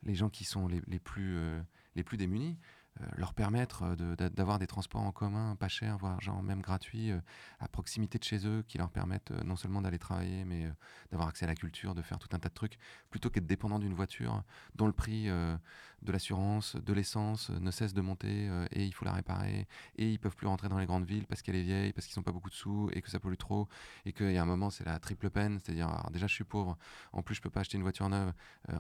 les 0.04 0.16
gens 0.16 0.30
qui 0.30 0.46
sont 0.46 0.68
les, 0.68 1.00
plus, 1.00 1.38
euh, 1.38 1.62
les 1.96 2.04
plus 2.04 2.18
démunis, 2.18 2.58
euh, 2.58 2.79
leur 3.16 3.34
permettre 3.34 3.84
euh, 3.84 4.30
d'avoir 4.30 4.60
des 4.60 4.68
transports 4.68 5.02
en 5.02 5.12
commun 5.12 5.56
pas 5.56 5.68
chers, 5.68 5.98
voire 5.98 6.20
genre 6.22 6.44
même 6.44 6.62
gratuits, 6.62 7.12
euh, 7.12 7.20
à 7.60 7.68
proximité 7.68 8.18
de 8.20 8.24
chez 8.24 8.46
eux, 8.46 8.64
qui 8.68 8.78
leur 8.78 8.90
permettent 8.90 9.32
non 9.44 9.56
seulement 9.56 9.82
d'aller 9.82 10.00
travailler, 10.00 10.46
mais 10.46 10.68
d'avoir 11.12 11.30
accès 11.30 11.46
à 11.46 11.48
la 11.48 11.56
culture, 11.56 11.96
de 11.96 12.02
faire 12.02 12.20
tout 12.20 12.30
un 12.34 12.40
tas 12.40 12.50
de 12.50 12.54
trucs, 12.54 12.78
plutôt 13.10 13.30
qu'être 13.30 13.48
dépendant 13.48 13.80
d'une 13.80 13.94
voiture 13.94 14.44
dont 14.76 14.88
le 14.88 14.94
prix 14.94 15.28
de 15.28 16.12
l'assurance, 16.12 16.76
de 16.76 16.94
l'essence 16.94 17.50
ne 17.50 17.72
cesse 17.72 17.94
de 17.94 18.02
monter 18.02 18.50
et 18.72 18.86
il 18.86 18.94
faut 18.94 19.06
la 19.06 19.12
réparer 19.12 19.68
et 19.98 20.10
ils 20.10 20.20
peuvent 20.20 20.36
plus 20.36 20.48
rentrer 20.48 20.70
dans 20.70 20.78
les 20.78 20.86
grandes 20.86 21.06
villes 21.06 21.26
parce 21.28 21.42
qu'elle 21.42 21.56
est 21.56 21.64
vieille, 21.64 21.94
parce 21.94 22.08
qu'ils 22.08 22.18
n'ont 22.20 22.24
pas 22.24 22.32
beaucoup 22.32 22.50
de 22.50 22.56
sous 22.56 22.90
et 22.94 23.02
que 23.02 23.10
ça 23.10 23.20
pollue 23.20 23.38
trop 23.38 23.68
et 24.06 24.14
qu'il 24.14 24.32
y 24.32 24.38
a 24.38 24.42
un 24.42 24.46
moment 24.46 24.70
c'est 24.70 24.86
la 24.86 25.00
triple 25.00 25.30
peine, 25.30 25.60
c'est-à-dire 25.60 25.90
déjà 26.12 26.28
je 26.28 26.34
suis 26.34 26.44
pauvre, 26.44 26.78
en 27.12 27.22
plus 27.22 27.36
je 27.36 27.42
peux 27.42 27.50
pas 27.50 27.62
acheter 27.62 27.78
une 27.78 27.84
voiture 27.84 28.08
neuve, 28.10 28.34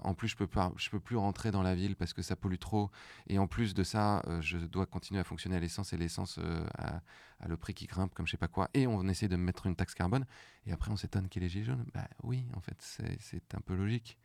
en 0.03 0.13
plus 0.13 0.29
je 0.29 0.37
peux 0.37 0.47
peux 0.47 0.99
plus 0.99 1.17
rentrer 1.17 1.51
dans 1.51 1.63
la 1.63 1.75
ville 1.75 1.95
parce 1.95 2.13
que 2.13 2.21
ça 2.21 2.35
pollue 2.35 2.59
trop 2.59 2.89
et 3.27 3.39
en 3.39 3.47
plus 3.47 3.73
de 3.73 3.83
ça 3.83 3.98
euh, 3.99 4.41
je 4.41 4.57
dois 4.57 4.85
continuer 4.85 5.19
à 5.19 5.23
fonctionner 5.23 5.55
à 5.55 5.59
l'essence 5.59 5.93
et 5.93 5.97
l'essence 5.97 6.39
euh, 6.39 6.65
a, 6.77 7.01
le 7.47 7.57
prix 7.57 7.73
qui 7.73 7.85
grimpe 7.85 8.13
comme 8.13 8.25
je 8.25 8.31
sais 8.31 8.37
pas 8.37 8.47
quoi. 8.47 8.69
Et 8.73 8.87
on 8.87 9.07
essaie 9.07 9.27
de 9.27 9.35
me 9.35 9.43
mettre 9.43 9.65
une 9.65 9.75
taxe 9.75 9.93
carbone. 9.93 10.25
Et 10.65 10.71
après, 10.71 10.91
on 10.91 10.97
s'étonne 10.97 11.29
qu'il 11.29 11.41
y 11.41 11.45
ait 11.45 11.47
les 11.47 11.51
gilets 11.51 11.65
jaunes. 11.65 11.85
Bah 11.93 12.07
oui, 12.23 12.45
en 12.55 12.61
fait, 12.61 12.77
c'est 13.19 13.55
un 13.55 13.61
peu 13.61 13.75
logique. 13.75 14.17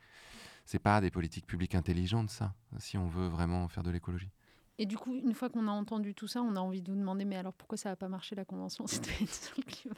C'est 0.67 0.79
pas 0.79 1.01
des 1.01 1.11
politiques 1.11 1.47
publiques 1.47 1.75
intelligentes, 1.75 2.31
ça, 2.31 2.55
si 2.79 2.97
on 2.97 3.07
veut 3.07 3.29
vraiment 3.29 3.69
faire 3.69 3.83
de 3.83 3.91
l'écologie. 3.91 4.31
Et 4.79 4.87
du 4.87 4.97
coup, 4.97 5.15
une 5.15 5.35
fois 5.35 5.51
qu'on 5.51 5.69
a 5.69 5.71
entendu 5.71 6.15
tout 6.15 6.27
ça, 6.27 6.43
on 6.43 6.57
a 6.57 6.61
envie 6.61 6.83
de 6.83 6.91
vous 6.91 6.99
demander, 6.99 7.25
mais 7.25 7.37
alors 7.37 7.53
pourquoi 7.53 7.79
ça 7.79 7.91
n'a 7.91 7.97
pas 7.97 8.09
marché 8.09 8.35
la 8.35 8.45
convention? 8.45 8.87
Citoyenne 8.87 9.29
sur 9.29 9.55
le 9.59 9.63
climat 9.63 9.95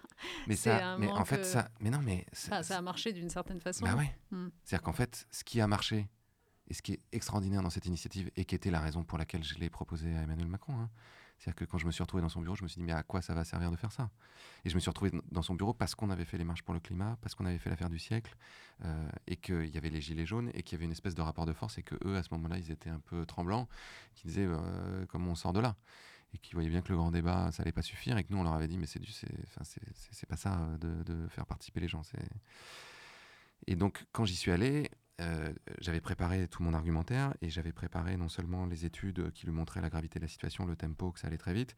Mais 0.47 0.56
ça, 0.56 0.99
mais 0.99 1.11
en 1.11 1.25
fait, 1.25 1.45
ça, 1.45 1.68
mais 1.80 1.88
non, 1.88 2.00
mais 2.02 2.26
ça, 2.33 2.62
ça 2.62 2.76
a 2.76 2.83
marché 2.83 3.12
d'une 3.12 3.30
certaine 3.30 3.61
façon. 3.61 3.85
Bah 3.87 3.95
ouais. 3.95 4.14
Hmm. 4.30 4.49
C'est-à-dire 4.64 4.83
qu'en 4.83 4.92
fait, 4.92 5.26
ce 5.30 5.45
qui 5.45 5.61
a 5.61 5.66
marché, 5.66 6.09
et 6.68 6.75
ce 6.75 6.82
qui 6.82 6.92
est 6.92 7.00
extraordinaire 7.12 7.62
dans 7.62 7.70
cette 7.70 7.87
initiative, 7.87 8.30
et 8.37 8.44
qui 8.44 8.54
était 8.54 8.70
la 8.70 8.80
raison 8.80 9.04
pour 9.04 9.18
laquelle 9.18 9.44
je 9.44 9.54
l'ai 9.56 9.70
proposé 9.70 10.14
à 10.16 10.23
Emmanuel 10.23 10.49
Macron, 10.49 10.75
hein, 10.78 10.90
c'est-à-dire 11.38 11.56
que 11.56 11.64
quand 11.64 11.78
je 11.78 11.87
me 11.87 11.90
suis 11.90 12.02
retrouvé 12.02 12.23
dans 12.23 12.28
son 12.28 12.40
bureau, 12.40 12.56
je 12.56 12.62
me 12.62 12.68
suis 12.68 12.80
dit, 12.80 12.85
mais 12.85 12.92
à 12.92 13.02
quoi 13.02 13.20
ça 13.20 13.35
va 13.35 13.44
servir 13.44 13.70
de 13.70 13.76
faire 13.76 13.92
ça? 13.92 14.11
Et 14.64 14.70
je 14.70 14.75
me 14.75 14.80
suis 14.80 14.88
retrouvé 14.88 15.12
dans 15.30 15.42
son 15.42 15.54
bureau 15.54 15.75
parce 15.75 15.94
qu'on 15.94 16.11
avait 16.11 16.25
fait 16.25 16.38
les 16.38 16.44
marches 16.44 16.62
pour 16.62 16.73
le 16.73 16.80
climat, 16.80 17.18
parce 17.20 17.35
qu'on 17.35 17.44
avait 17.44 17.58
fait 17.58 17.68
l'affaire 17.68 17.90
du 17.90 17.99
siècle, 17.99 18.35
euh, 18.85 19.08
et 19.26 19.37
qu'il 19.37 19.68
y 19.68 19.76
avait 19.76 19.90
les 19.90 20.00
gilets 20.00 20.26
jaunes, 20.26 20.50
et 20.54 20.62
qu'il 20.62 20.76
y 20.76 20.78
avait 20.78 20.87
une 20.87 20.92
espèce 20.92 21.14
de 21.14 21.23
rapport 21.23 21.44
de 21.44 21.52
force, 21.52 21.76
et 21.78 21.82
que 21.82 21.94
eux, 22.06 22.16
à 22.16 22.23
ce 22.23 22.28
moment-là, 22.32 22.58
ils 22.58 22.70
étaient 22.70 22.90
un 22.90 23.00
peu 23.00 23.26
tremblants, 23.26 23.68
qui 24.14 24.26
disaient, 24.28 24.46
euh, 24.46 25.04
comment 25.08 25.32
on 25.32 25.35
sort 25.35 25.52
de 25.52 25.61
là? 25.61 25.76
Et 26.32 26.38
qui 26.38 26.54
voyaient 26.54 26.70
bien 26.70 26.80
que 26.80 26.88
le 26.88 26.96
grand 26.96 27.11
débat, 27.11 27.52
ça 27.52 27.62
allait 27.62 27.73
pas 27.73 27.82
suffire, 27.82 28.16
et 28.16 28.25
que 28.25 28.32
nous, 28.32 28.38
on 28.38 28.42
leur 28.42 28.54
avait 28.54 28.68
dit, 28.68 28.78
mais 28.78 28.87
c'est 28.87 28.99
du, 28.99 29.12
c'est 29.12 30.26
pas 30.26 30.36
ça 30.36 30.58
euh, 30.58 30.78
de, 30.78 31.02
de, 31.02 31.28
faire 31.28 31.47
participer 31.47 31.80
les 31.80 31.88
gens. 31.88 32.02
Et 33.67 33.76
donc, 33.76 34.06
quand 34.12 34.25
j'y 34.25 34.36
suis 34.36 34.50
allé, 34.50 34.90
euh, 35.20 35.52
j'avais 35.80 36.00
préparé 36.00 36.46
tout 36.48 36.62
mon 36.62 36.74
argumentaire 36.74 37.34
et 37.40 37.48
j'avais 37.48 37.72
préparé 37.72 38.16
non 38.16 38.28
seulement 38.28 38.66
les 38.66 38.84
études 38.84 39.30
qui 39.32 39.46
lui 39.46 39.52
montraient 39.52 39.80
la 39.80 39.88
gravité 39.88 40.18
de 40.18 40.24
la 40.24 40.28
situation, 40.28 40.66
le 40.66 40.76
tempo, 40.76 41.10
que 41.10 41.18
ça 41.18 41.28
allait 41.28 41.38
très 41.38 41.54
vite, 41.54 41.74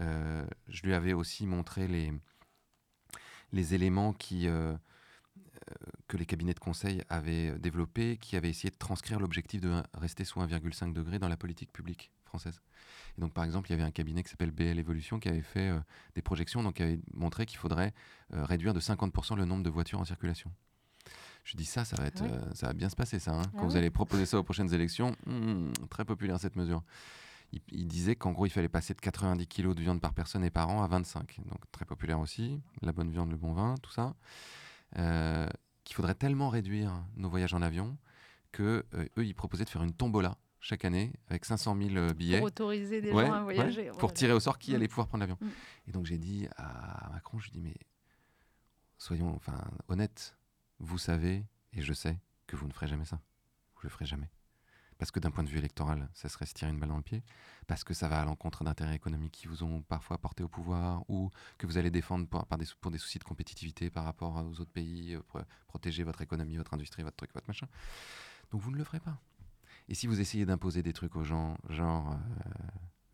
euh, 0.00 0.46
je 0.68 0.82
lui 0.82 0.94
avais 0.94 1.12
aussi 1.12 1.46
montré 1.46 1.88
les, 1.88 2.12
les 3.52 3.74
éléments 3.74 4.12
qui, 4.12 4.46
euh, 4.46 4.76
que 6.06 6.16
les 6.16 6.26
cabinets 6.26 6.54
de 6.54 6.60
conseil 6.60 7.02
avaient 7.08 7.58
développés, 7.58 8.16
qui 8.18 8.36
avaient 8.36 8.50
essayé 8.50 8.70
de 8.70 8.76
transcrire 8.76 9.18
l'objectif 9.18 9.60
de 9.60 9.82
rester 9.94 10.24
sous 10.24 10.40
1,5 10.40 10.92
degré 10.92 11.18
dans 11.18 11.28
la 11.28 11.36
politique 11.36 11.72
publique 11.72 12.12
française. 12.24 12.60
Et 13.16 13.20
donc, 13.20 13.32
par 13.32 13.42
exemple, 13.42 13.68
il 13.68 13.72
y 13.72 13.74
avait 13.74 13.82
un 13.82 13.90
cabinet 13.90 14.22
qui 14.22 14.30
s'appelle 14.30 14.52
BL 14.52 14.78
Evolution 14.78 15.18
qui 15.18 15.28
avait 15.28 15.42
fait 15.42 15.72
des 16.14 16.22
projections, 16.22 16.62
donc 16.62 16.76
qui 16.76 16.82
avait 16.82 17.00
montré 17.12 17.46
qu'il 17.46 17.58
faudrait 17.58 17.92
réduire 18.30 18.74
de 18.74 18.80
50% 18.80 19.36
le 19.36 19.46
nombre 19.46 19.64
de 19.64 19.70
voitures 19.70 19.98
en 19.98 20.04
circulation. 20.04 20.52
Je 21.48 21.56
dis 21.56 21.64
ça, 21.64 21.86
ça 21.86 21.96
va, 21.96 22.04
être, 22.04 22.22
euh, 22.24 22.52
ça 22.52 22.66
va 22.66 22.72
bien 22.74 22.90
se 22.90 22.94
passer, 22.94 23.18
ça. 23.18 23.32
Hein. 23.32 23.42
Ah 23.46 23.50
Quand 23.56 23.66
vous 23.66 23.76
allez 23.76 23.88
proposer 23.88 24.26
ça 24.26 24.38
aux 24.38 24.42
prochaines 24.42 24.74
élections, 24.74 25.16
hmm, 25.24 25.72
très 25.88 26.04
populaire 26.04 26.38
cette 26.38 26.56
mesure. 26.56 26.82
Il, 27.70 27.88
disait 27.88 28.16
qu'en 28.16 28.32
gros, 28.32 28.44
il 28.44 28.50
fallait 28.50 28.68
passer 28.68 28.92
de 28.92 29.00
90 29.00 29.46
kg 29.46 29.72
de 29.72 29.80
viande 29.80 29.98
par 30.02 30.12
personne 30.12 30.44
et 30.44 30.50
par 30.50 30.68
an 30.68 30.82
à 30.82 30.88
25. 30.88 31.40
Donc 31.46 31.58
très 31.72 31.86
populaire 31.86 32.20
aussi. 32.20 32.60
La 32.82 32.92
bonne 32.92 33.10
viande, 33.10 33.30
le 33.30 33.38
bon 33.38 33.54
vin, 33.54 33.76
tout 33.82 33.90
ça. 33.90 34.14
Euh, 34.98 35.48
qu'il 35.84 35.96
faudrait 35.96 36.14
tellement 36.14 36.50
réduire 36.50 36.92
nos 37.16 37.30
voyages 37.30 37.54
en 37.54 37.62
avion 37.62 37.96
que 38.52 38.84
euh, 38.92 39.06
eux, 39.16 39.24
ils 39.24 39.34
proposaient 39.34 39.64
de 39.64 39.70
faire 39.70 39.82
une 39.82 39.94
tombola 39.94 40.36
chaque 40.60 40.84
année 40.84 41.14
avec 41.28 41.46
500 41.46 41.78
000 41.80 42.12
billets. 42.12 42.40
Pour 42.40 42.48
autoriser 42.48 43.00
des 43.00 43.10
gens 43.10 43.32
à 43.32 43.42
voyager. 43.42 43.90
pour 43.98 44.12
tirer 44.12 44.34
au 44.34 44.40
sort 44.40 44.58
qui 44.58 44.72
mm. 44.72 44.74
allait 44.74 44.88
pouvoir 44.88 45.08
prendre 45.08 45.22
l'avion. 45.22 45.38
Mm. 45.40 45.48
Et 45.86 45.92
donc 45.92 46.04
j'ai 46.04 46.18
dit 46.18 46.46
à 46.58 47.08
Macron, 47.10 47.38
je 47.38 47.44
lui 47.44 47.52
dis 47.52 47.62
mais 47.62 47.76
soyons 48.98 49.34
enfin 49.34 49.64
honnêtes, 49.88 50.37
vous 50.78 50.98
savez, 50.98 51.46
et 51.72 51.82
je 51.82 51.92
sais, 51.92 52.20
que 52.46 52.56
vous 52.56 52.66
ne 52.66 52.72
ferez 52.72 52.88
jamais 52.88 53.04
ça. 53.04 53.20
Vous 53.74 53.82
le 53.84 53.90
ferez 53.90 54.06
jamais. 54.06 54.30
Parce 54.98 55.12
que 55.12 55.20
d'un 55.20 55.30
point 55.30 55.44
de 55.44 55.48
vue 55.48 55.58
électoral, 55.58 56.08
ça 56.12 56.28
serait 56.28 56.46
se 56.46 56.54
tirer 56.54 56.72
une 56.72 56.80
balle 56.80 56.88
dans 56.88 56.96
le 56.96 57.02
pied, 57.02 57.22
parce 57.68 57.84
que 57.84 57.94
ça 57.94 58.08
va 58.08 58.20
à 58.20 58.24
l'encontre 58.24 58.64
d'intérêts 58.64 58.96
économiques 58.96 59.32
qui 59.32 59.46
vous 59.46 59.62
ont 59.62 59.82
parfois 59.82 60.18
porté 60.18 60.42
au 60.42 60.48
pouvoir, 60.48 61.08
ou 61.08 61.30
que 61.56 61.66
vous 61.66 61.78
allez 61.78 61.90
défendre 61.90 62.26
pour, 62.26 62.44
des, 62.56 62.66
pour 62.80 62.90
des 62.90 62.98
soucis 62.98 63.20
de 63.20 63.24
compétitivité 63.24 63.90
par 63.90 64.04
rapport 64.04 64.44
aux 64.44 64.60
autres 64.60 64.72
pays, 64.72 65.14
euh, 65.14 65.42
protéger 65.68 66.02
votre 66.02 66.20
économie, 66.20 66.56
votre 66.56 66.74
industrie, 66.74 67.04
votre 67.04 67.16
truc, 67.16 67.32
votre 67.32 67.46
machin. 67.46 67.68
Donc 68.50 68.60
vous 68.60 68.72
ne 68.72 68.76
le 68.76 68.84
ferez 68.84 69.00
pas. 69.00 69.20
Et 69.88 69.94
si 69.94 70.06
vous 70.08 70.20
essayez 70.20 70.44
d'imposer 70.46 70.82
des 70.82 70.92
trucs 70.92 71.14
aux 71.14 71.24
gens, 71.24 71.56
genre 71.68 72.12
euh, 72.12 72.50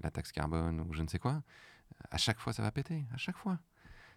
la 0.00 0.10
taxe 0.10 0.32
carbone 0.32 0.80
ou 0.80 0.92
je 0.94 1.02
ne 1.02 1.08
sais 1.08 1.18
quoi, 1.18 1.42
à 2.10 2.16
chaque 2.16 2.38
fois 2.38 2.52
ça 2.54 2.62
va 2.62 2.72
péter, 2.72 3.04
à 3.12 3.18
chaque 3.18 3.36
fois. 3.36 3.58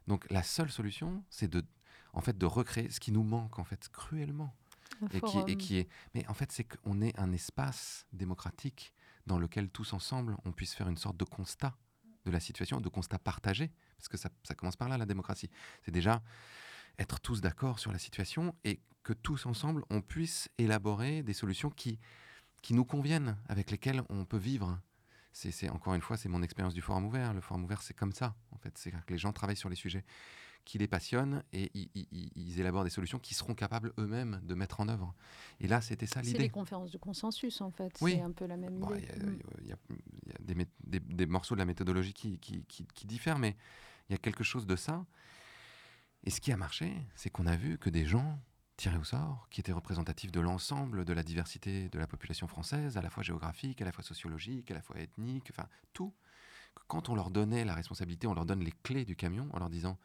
Donc 0.08 0.26
la 0.32 0.42
seule 0.42 0.72
solution, 0.72 1.24
c'est 1.30 1.50
de 1.50 1.66
en 2.14 2.22
fait, 2.22 2.38
de 2.38 2.46
recréer 2.46 2.90
ce 2.90 3.00
qui 3.00 3.12
nous 3.12 3.24
manque, 3.24 3.60
en 3.60 3.64
fait, 3.64 3.90
cruellement. 3.90 4.54
Et 5.12 5.22
qui, 5.22 5.38
et 5.48 5.58
qui, 5.58 5.78
est. 5.78 5.90
Mais 6.16 6.26
en 6.28 6.34
fait, 6.34 6.52
c'est 6.52 6.64
qu'on 6.64 7.02
est 7.02 7.18
un 7.20 7.32
espace 7.32 8.06
démocratique 8.14 8.94
dans 9.28 9.38
lequel 9.38 9.70
tous 9.70 9.94
ensemble, 9.94 10.38
on 10.46 10.52
puisse 10.52 10.74
faire 10.74 10.88
une 10.88 10.98
sorte 10.98 11.18
de 11.18 11.26
constat 11.26 11.76
de 12.26 12.32
la 12.32 12.40
situation, 12.40 12.82
de 12.82 12.90
constat 12.90 13.20
partagé, 13.20 13.72
parce 13.98 14.08
que 14.08 14.18
ça, 14.18 14.30
ça 14.44 14.56
commence 14.56 14.76
par 14.76 14.90
là, 14.90 14.98
la 14.98 15.06
démocratie. 15.06 15.50
C'est 15.84 15.92
déjà 15.92 16.22
être 16.98 17.20
tous 17.20 17.42
d'accord 17.42 17.80
sur 17.80 17.92
la 17.92 18.00
situation 18.00 18.56
et 18.64 18.80
que 19.04 19.14
tous 19.14 19.46
ensemble, 19.46 19.84
on 19.90 20.02
puisse 20.02 20.50
élaborer 20.58 21.24
des 21.24 21.34
solutions 21.34 21.70
qui, 21.70 22.00
qui 22.62 22.74
nous 22.74 22.86
conviennent, 22.86 23.38
avec 23.48 23.72
lesquelles 23.72 24.02
on 24.10 24.26
peut 24.26 24.38
vivre. 24.38 24.80
C'est 25.32 25.70
encore 25.70 25.94
une 25.94 26.02
fois, 26.02 26.18
c'est 26.18 26.30
mon 26.30 26.42
expérience 26.42 26.74
du 26.74 26.82
forum 26.82 27.06
ouvert. 27.06 27.34
Le 27.34 27.42
forum 27.42 27.64
ouvert, 27.64 27.84
c'est 27.84 27.94
comme 27.94 28.12
ça, 28.12 28.36
en 28.52 28.58
fait. 28.58 28.76
C'est 28.78 28.92
que 28.92 28.98
les 29.14 29.20
gens 29.20 29.32
travaillent 29.32 29.56
sur 29.56 29.70
les 29.70 29.76
sujets 29.76 30.04
qui 30.68 30.78
les 30.78 30.88
passionnent 30.88 31.44
et 31.54 31.72
ils, 31.74 32.60
élaborent 32.60 32.84
des 32.84 32.90
solutions 32.90 33.20
qui 33.20 33.34
seront 33.34 33.56
capables 33.56 33.94
eux-mêmes 33.98 34.42
de 34.44 34.54
mettre 34.54 34.82
en 34.82 34.90
œuvre. 34.90 35.16
Et 35.62 35.68
là, 35.68 35.80
c'était 35.80 36.08
ça 36.08 36.22
l'idée. 36.22 36.36
C'est 36.36 36.44
les 36.44 36.50
conférences 36.50 36.92
de 36.92 36.98
consensus, 36.98 37.62
en 37.62 37.72
fait. 37.72 37.98
Oui. 38.02 38.16
C'est 38.16 38.22
un 38.22 38.34
peu 38.34 38.46
la 38.46 38.58
même 38.58 38.76
idée. 38.76 39.08
Il 39.62 39.68
y, 39.68 39.72
a, 39.72 39.78
des, 40.92 41.26
morceaux 41.26 41.56
de 41.56 41.60
la 41.60 41.66
méthodologie 41.66 42.14
qui, 42.14 42.38
qui, 42.38 43.08
diffèrent, 43.08 43.40
mais 43.40 43.56
il 44.10 44.12
y 44.12 44.16
a 44.16 44.18
quelque 44.18 44.44
chose 44.44 44.68
de 44.68 44.76
ça. 44.76 45.06
Et 46.26 46.32
ce 46.32 46.42
qui 46.42 46.52
a 46.52 46.58
marché, 46.58 46.94
c'est 47.16 47.30
qu'on 47.30 47.46
a 47.46 47.56
vu 47.56 47.78
que 47.78 47.90
des 47.90 48.06
gens 48.06 48.38
tirés 48.76 48.98
au 48.98 49.06
sort, 49.06 49.48
qui 49.50 49.62
étaient 49.62 49.72
représentatifs 49.72 50.34
de 50.34 50.42
l'ensemble 50.42 51.06
de 51.06 51.14
la 51.14 51.24
diversité 51.24 51.88
de 51.88 51.98
la 51.98 52.08
population 52.08 52.46
française, 52.46 52.98
à 52.98 53.02
la 53.02 53.10
fois 53.10 53.24
géographique, 53.24 53.82
à 53.82 53.86
la 53.86 53.94
fois 53.94 54.04
sociologique, 54.04 54.70
à 54.70 54.74
la 54.74 54.82
fois 54.82 55.00
ethnique, 55.00 55.48
enfin 55.50 55.70
tout. 55.94 56.14
Quand 56.88 57.08
on 57.08 57.16
leur 57.16 57.32
donnait 57.32 57.64
la 57.64 57.74
responsabilité, 57.74 58.28
on 58.28 58.34
leur 58.34 58.46
donne 58.46 58.60
les 58.66 58.74
clés 58.84 59.06
du 59.06 59.16
camion 59.16 59.48
en 59.54 59.60
leur 59.60 59.70
disant 59.70 59.98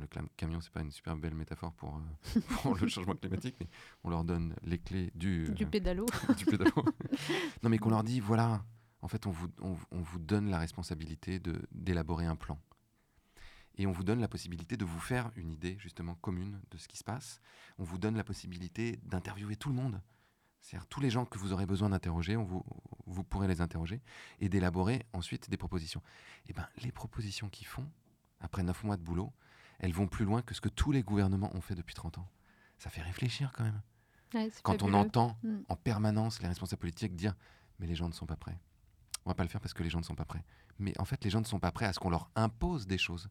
le 0.00 0.06
camion, 0.36 0.60
c'est 0.60 0.72
pas 0.72 0.82
une 0.82 0.90
super 0.90 1.16
belle 1.16 1.34
métaphore 1.34 1.72
pour, 1.72 1.96
euh, 1.96 2.40
pour, 2.62 2.74
le 2.76 2.86
changement 2.88 3.14
climatique, 3.14 3.56
mais 3.60 3.68
on 4.04 4.10
leur 4.10 4.24
donne 4.24 4.54
les 4.62 4.78
clés 4.78 5.10
du, 5.14 5.50
du 5.50 5.66
pédalo. 5.66 6.06
du 6.36 6.44
pédalo. 6.44 6.72
non, 7.62 7.70
mais 7.70 7.78
qu'on 7.78 7.90
leur 7.90 8.04
dit 8.04 8.20
voilà, 8.20 8.64
En 9.00 9.08
fait, 9.08 9.26
on 9.26 9.30
vous, 9.30 9.48
on, 9.60 9.76
vous 9.90 10.18
donne 10.18 10.50
la 10.50 10.58
responsabilité 10.58 11.40
d'élaborer 11.72 12.26
un 12.26 12.36
plan. 12.36 12.58
Et 13.78 13.86
on 13.86 13.92
vous 13.92 14.04
donne 14.04 14.20
la 14.20 14.28
possibilité 14.28 14.76
de 14.76 14.84
vous 14.84 15.00
faire 15.00 15.30
une 15.36 15.50
idée 15.50 15.76
justement 15.78 16.14
commune 16.14 16.60
de 16.70 16.78
ce 16.78 16.88
qui 16.88 16.96
se 16.96 17.04
passe. 17.04 17.40
On 17.78 17.84
vous 17.84 17.98
donne 17.98 18.16
la 18.16 18.24
possibilité 18.24 18.98
d'interviewer 19.02 19.56
tout 19.56 19.68
le 19.68 19.74
monde. 19.74 20.00
C'est-à-dire 20.60 20.86
tous 20.88 21.00
les 21.00 21.10
gens 21.10 21.26
que 21.26 21.38
vous 21.38 21.52
aurez 21.52 21.66
besoin 21.66 21.90
d'interroger, 21.90 22.36
vous, 22.36 22.64
vous 23.06 23.22
pourrez 23.22 23.46
les 23.48 23.60
interroger 23.60 24.00
et 24.40 24.48
d'élaborer 24.48 25.04
ensuite 25.12 25.50
des 25.50 25.58
propositions. 25.58 26.00
Et 26.46 26.50
eh 26.50 26.52
bien, 26.54 26.66
les 26.82 26.90
propositions 26.90 27.48
qu'ils 27.50 27.66
font, 27.66 27.86
après 28.40 28.62
neuf 28.62 28.82
mois 28.82 28.96
de 28.96 29.02
boulot, 29.02 29.32
elles 29.78 29.92
vont 29.92 30.06
plus 30.06 30.24
loin 30.24 30.42
que 30.42 30.54
ce 30.54 30.60
que 30.60 30.68
tous 30.68 30.92
les 30.92 31.02
gouvernements 31.02 31.54
ont 31.54 31.60
fait 31.60 31.74
depuis 31.74 31.94
30 31.94 32.18
ans. 32.18 32.28
Ça 32.78 32.90
fait 32.90 33.02
réfléchir 33.02 33.52
quand 33.52 33.64
même. 33.64 33.80
Quand 34.62 34.82
on 34.82 34.92
entend 34.92 35.38
mm. 35.42 35.58
en 35.68 35.76
permanence 35.76 36.42
les 36.42 36.48
responsables 36.48 36.80
politiques 36.80 37.14
dire 37.14 37.34
mais 37.78 37.86
les 37.86 37.94
gens 37.94 38.08
ne 38.08 38.14
sont 38.14 38.26
pas 38.26 38.36
prêts. 38.36 38.58
On 39.24 39.30
va 39.30 39.34
pas 39.34 39.42
le 39.42 39.48
faire 39.48 39.60
parce 39.60 39.74
que 39.74 39.82
les 39.82 39.90
gens 39.90 39.98
ne 39.98 40.04
sont 40.04 40.14
pas 40.14 40.24
prêts. 40.24 40.44
Mais 40.78 40.98
en 41.00 41.04
fait, 41.04 41.22
les 41.24 41.30
gens 41.30 41.40
ne 41.40 41.46
sont 41.46 41.58
pas 41.58 41.72
prêts 41.72 41.86
à 41.86 41.92
ce 41.92 41.98
qu'on 41.98 42.10
leur 42.10 42.30
impose 42.36 42.86
des 42.86 42.98
choses. 42.98 43.28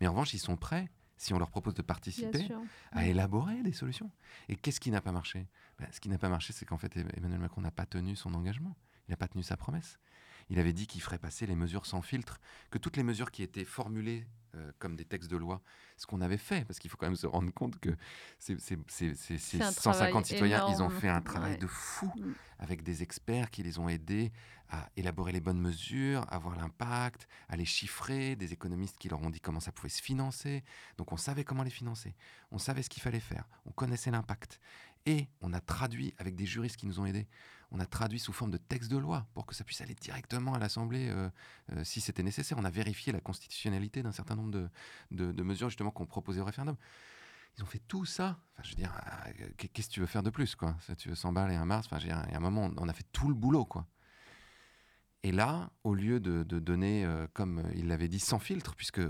Mais 0.00 0.06
en 0.06 0.12
revanche, 0.12 0.34
ils 0.34 0.38
sont 0.38 0.56
prêts, 0.56 0.90
si 1.16 1.34
on 1.34 1.38
leur 1.38 1.50
propose 1.50 1.74
de 1.74 1.82
participer, 1.82 2.48
à 2.92 3.02
mm. 3.02 3.06
élaborer 3.06 3.62
des 3.62 3.72
solutions. 3.72 4.10
Et 4.48 4.56
qu'est-ce 4.56 4.80
qui 4.80 4.90
n'a 4.90 5.00
pas 5.00 5.12
marché? 5.12 5.46
Ben, 5.78 5.88
Ce 5.92 6.00
qui 6.00 6.08
n'a 6.08 6.18
pas 6.18 6.28
marché, 6.28 6.52
c'est 6.52 6.64
qu'en 6.64 6.78
fait, 6.78 6.96
Emmanuel 6.96 7.40
Macron 7.40 7.60
n'a 7.60 7.70
pas 7.70 7.86
tenu 7.86 8.16
son 8.16 8.34
engagement. 8.34 8.76
Il 9.08 9.12
n'a 9.12 9.16
pas 9.16 9.28
tenu 9.28 9.42
sa 9.42 9.56
promesse. 9.56 9.98
Il 10.48 10.58
avait 10.58 10.72
dit 10.72 10.86
qu'il 10.86 11.00
ferait 11.00 11.18
passer 11.18 11.46
les 11.46 11.56
mesures 11.56 11.86
sans 11.86 12.02
filtre, 12.02 12.40
que 12.70 12.78
toutes 12.78 12.96
les 12.96 13.02
mesures 13.02 13.30
qui 13.30 13.42
étaient 13.42 13.64
formulées 13.64 14.26
euh, 14.56 14.72
comme 14.78 14.96
des 14.96 15.04
textes 15.04 15.30
de 15.30 15.36
loi, 15.36 15.60
ce 15.96 16.06
qu'on 16.06 16.20
avait 16.20 16.38
fait, 16.38 16.64
parce 16.64 16.78
qu'il 16.78 16.90
faut 16.90 16.96
quand 16.96 17.06
même 17.06 17.16
se 17.16 17.26
rendre 17.26 17.52
compte 17.52 17.78
que 17.80 17.90
ces, 18.38 18.56
150 18.56 20.26
citoyens, 20.26 20.66
ils 20.68 20.82
ont 20.82 20.88
fait 20.88 21.08
un 21.08 21.20
travail 21.20 21.58
de 21.58 21.66
fou 21.66 22.10
mm. 22.16 22.32
avec 22.60 22.82
des 22.82 23.02
experts 23.02 23.50
qui 23.50 23.62
les 23.62 23.78
ont 23.78 23.88
aidés 23.88 24.32
à 24.70 24.88
élaborer 24.96 25.32
les 25.32 25.40
bonnes 25.40 25.60
mesures, 25.60 26.24
à 26.28 26.38
voir 26.38 26.56
l'impact, 26.56 27.28
à 27.48 27.56
les 27.56 27.64
chiffrer, 27.64 28.36
des 28.36 28.52
économistes 28.52 28.98
qui 28.98 29.08
leur 29.08 29.22
ont 29.22 29.30
dit 29.30 29.40
comment 29.40 29.60
ça 29.60 29.72
pouvait 29.72 29.88
se 29.88 30.02
financer. 30.02 30.64
Donc 30.96 31.12
on 31.12 31.16
savait 31.16 31.44
comment 31.44 31.62
les 31.62 31.70
financer, 31.70 32.14
on 32.50 32.58
savait 32.58 32.82
ce 32.82 32.88
qu'il 32.88 33.02
fallait 33.02 33.20
faire, 33.20 33.48
on 33.66 33.72
connaissait 33.72 34.10
l'impact. 34.10 34.60
Et 35.06 35.28
on 35.40 35.52
a 35.52 35.60
traduit 35.60 36.14
avec 36.18 36.34
des 36.34 36.46
juristes 36.46 36.76
qui 36.76 36.86
nous 36.86 36.98
ont 36.98 37.06
aidés 37.06 37.28
on 37.72 37.80
a 37.80 37.86
traduit 37.86 38.18
sous 38.18 38.32
forme 38.32 38.50
de 38.50 38.58
texte 38.58 38.90
de 38.90 38.96
loi 38.96 39.26
pour 39.34 39.46
que 39.46 39.54
ça 39.54 39.64
puisse 39.64 39.80
aller 39.80 39.94
directement 39.94 40.54
à 40.54 40.58
l'Assemblée 40.58 41.08
euh, 41.08 41.28
euh, 41.72 41.84
si 41.84 42.00
c'était 42.00 42.22
nécessaire. 42.22 42.58
On 42.58 42.64
a 42.64 42.70
vérifié 42.70 43.12
la 43.12 43.20
constitutionnalité 43.20 44.02
d'un 44.02 44.12
certain 44.12 44.36
nombre 44.36 44.68
de, 45.10 45.42
mesures 45.42 45.68
justement 45.68 45.90
qu'on 45.90 46.06
proposait 46.06 46.40
au 46.40 46.44
référendum. 46.44 46.76
Ils 47.56 47.62
ont 47.62 47.66
fait 47.66 47.82
tout 47.88 48.04
ça. 48.04 48.38
Enfin, 48.52 48.62
je 48.62 48.70
veux 48.70 48.76
dire, 48.76 48.92
euh, 49.40 49.48
qu'est-ce 49.56 49.88
que 49.88 49.94
tu 49.94 50.00
veux 50.00 50.06
faire 50.06 50.22
de 50.22 50.30
plus, 50.30 50.54
quoi? 50.54 50.76
Tu 50.98 51.08
veux 51.08 51.14
100 51.14 51.32
balles 51.32 51.52
et 51.52 51.56
un 51.56 51.64
mars 51.64 51.86
Enfin, 51.90 51.98
il 52.02 52.08
y 52.08 52.12
a 52.12 52.36
un 52.36 52.40
moment, 52.40 52.70
on 52.76 52.88
a 52.88 52.92
fait 52.92 53.06
tout 53.12 53.28
le 53.28 53.34
boulot, 53.34 53.64
quoi. 53.64 53.86
Et 55.22 55.32
là, 55.32 55.70
au 55.82 55.94
lieu 55.94 56.20
de, 56.20 56.42
donner, 56.44 57.08
comme 57.32 57.64
il 57.74 57.88
l'avait 57.88 58.08
dit, 58.08 58.20
sans 58.20 58.38
filtre, 58.38 58.76
puisque 58.76 59.00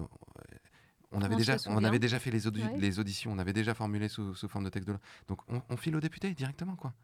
on 1.13 1.21
avait, 1.21 1.37
déjà, 1.37 1.57
on 1.67 1.85
avait 1.85 1.99
déjà 1.99 2.19
fait 2.19 2.31
les, 2.31 2.41
les, 2.79 2.99
auditions, 2.99 3.33
on 3.33 3.39
avait 3.39 3.53
déjà 3.53 3.75
formulé 3.75 4.09
sous, 4.09 4.35
forme 4.35 4.65
de 4.65 4.71
texte 4.71 4.87
de 4.87 4.93
loi. 4.93 5.01
Donc 5.29 5.41
on, 5.49 5.61
on 5.69 5.77
file 5.77 5.97
aux 5.97 6.01
députés 6.01 6.33
directement, 6.33 6.77
quoi 6.77 6.95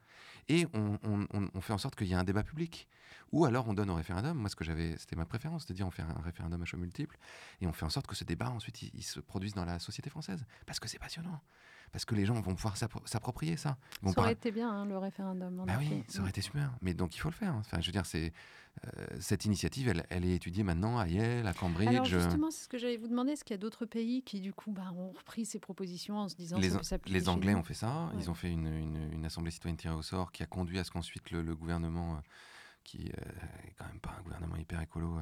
et 0.49 0.67
on, 0.75 1.61
fait 1.61 1.73
en 1.73 1.79
sorte 1.79 1.97
qu'il 1.97 2.07
y 2.07 2.13
ait 2.13 2.17
un 2.17 2.25
débat 2.25 2.43
public. 2.43 2.89
Ou 3.33 3.47
alors 3.47 3.67
on 3.67 3.73
donne 3.73 3.89
au 3.89 3.95
référendum, 3.95 4.37
moi 4.37 4.51
ce 4.51 4.57
que 4.57 4.65
j'avais, 4.65 4.95
c'était 4.99 5.17
ma 5.17 5.25
préférence, 5.25 5.65
c'est-à-dire 5.65 5.87
on 5.87 5.91
fait 5.91 6.03
un 6.03 6.21
référendum 6.23 6.61
à 6.61 6.65
choix 6.67 6.79
multiple, 6.79 7.17
et 7.63 7.67
on 7.67 7.73
fait 7.73 7.87
en 7.87 7.91
sorte 7.91 8.07
que 8.07 8.15
ce 8.15 8.25
débat 8.25 8.51
ensuite 8.51 8.83
il, 8.83 9.03
se 9.03 9.21
produise 9.21 9.55
dans 9.55 9.65
la 9.65 9.79
société 9.79 10.11
française, 10.11 10.45
parce 10.67 10.79
que 10.79 10.87
c'est 10.87 10.99
passionnant, 10.99 11.41
parce 11.93 12.05
que 12.05 12.15
les 12.15 12.27
gens 12.27 12.35
vont 12.35 12.55
pouvoir 12.55 12.77
s'approprier 12.77 13.57
ça. 13.57 13.79
ça 14.05 14.13
aurait 14.21 14.33
été 14.33 14.51
bien 14.51 14.71
hein, 14.71 14.85
le 14.85 14.99
référendum. 14.99 15.65
Bah 15.67 15.77
oui, 15.79 16.05
ça 16.09 16.21
aurait 16.21 16.31
été 16.31 16.43
super, 16.43 16.73
mais 16.83 16.93
donc 16.93 17.17
il 17.17 17.21
faut 17.21 17.31
le 17.31 17.35
faire. 17.35 17.55
Enfin, 17.55 17.81
je 17.81 17.87
veux 17.87 17.93
dire, 17.93 18.05
c'est 18.05 18.35
euh, 18.85 19.07
cette 19.21 19.45
initiative, 19.45 19.93
elle, 20.09 20.25
est 20.25 20.35
étudiée 20.35 20.65
maintenant 20.65 20.99
à 20.99 21.07
Yale, 21.07 21.47
à 21.47 21.53
Cambridge. 21.53 21.89
Alors 21.89 22.05
justement, 22.05 22.51
c'est 22.51 22.65
ce 22.65 22.69
que 22.69 22.79
j'allais 22.79 22.97
vous 22.97 23.07
demander. 23.07 23.33
Est-ce 23.33 23.45
qu'il 23.45 23.55
y 23.55 23.59
a 23.59 23.61
d'autres 23.61 23.85
pays 23.87 24.23
qui, 24.23 24.41
du 24.41 24.53
coup, 24.53 24.73
bah, 24.73 24.93
ont 24.97 25.13
repris 25.13 25.45
ces 25.45 25.59
propositions 25.59 26.17
en 26.17 26.29
se 26.29 26.35
disant 26.35 26.59
les, 26.59 26.71
ça 26.71 26.97
Les 27.07 27.29
Anglais 27.29 27.55
ont 27.55 27.63
fait 27.63 27.75
ça. 27.75 28.11
Ils 28.19 28.31
ont 28.31 28.35
fait 28.35 28.51
une, 28.51 29.25
assemblée 29.25 29.51
citoyenne 29.51 29.77
tirée 29.77 29.95
au 29.95 30.03
sort 30.03 30.12
qui 30.33 30.43
a 30.43 30.47
conduit 30.47 30.79
à 30.79 30.85
ce 30.85 30.91
qu'ensuite 30.91 31.31
le, 31.31 31.55
gouvernement, 31.55 32.17
euh, 32.17 32.21
qui 32.85 33.05
n'est 33.05 33.13
euh, 33.19 33.71
quand 33.79 33.87
même 33.87 34.01
pas 34.01 34.15
un 34.19 34.23
gouvernement 34.23 34.57
hyper 34.57 34.81
écolo, 34.81 35.19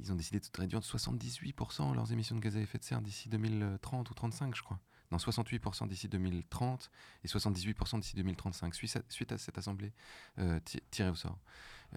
ils 0.00 0.12
ont 0.12 0.16
décidé 0.16 0.40
de 0.40 0.46
réduire 0.58 0.80
de 0.80 0.84
78% 0.84 1.94
leurs 1.94 2.12
émissions 2.12 2.36
de 2.36 2.40
gaz 2.40 2.56
à 2.56 2.60
effet 2.60 2.78
de 2.78 2.84
serre 2.84 3.00
d'ici 3.00 3.28
2030 3.28 4.10
ou 4.10 4.14
35, 4.14 4.54
je 4.54 4.62
crois. 4.62 4.80
Non, 5.12 5.18
68% 5.18 5.86
d'ici 5.86 6.08
2030 6.08 6.90
et 7.22 7.28
78% 7.28 8.00
d'ici 8.00 8.16
2035, 8.16 8.74
suite 8.74 9.32
à, 9.32 9.38
cette 9.38 9.58
assemblée 9.58 9.92
tirée 10.90 11.10
au 11.10 11.14
sort. 11.14 11.38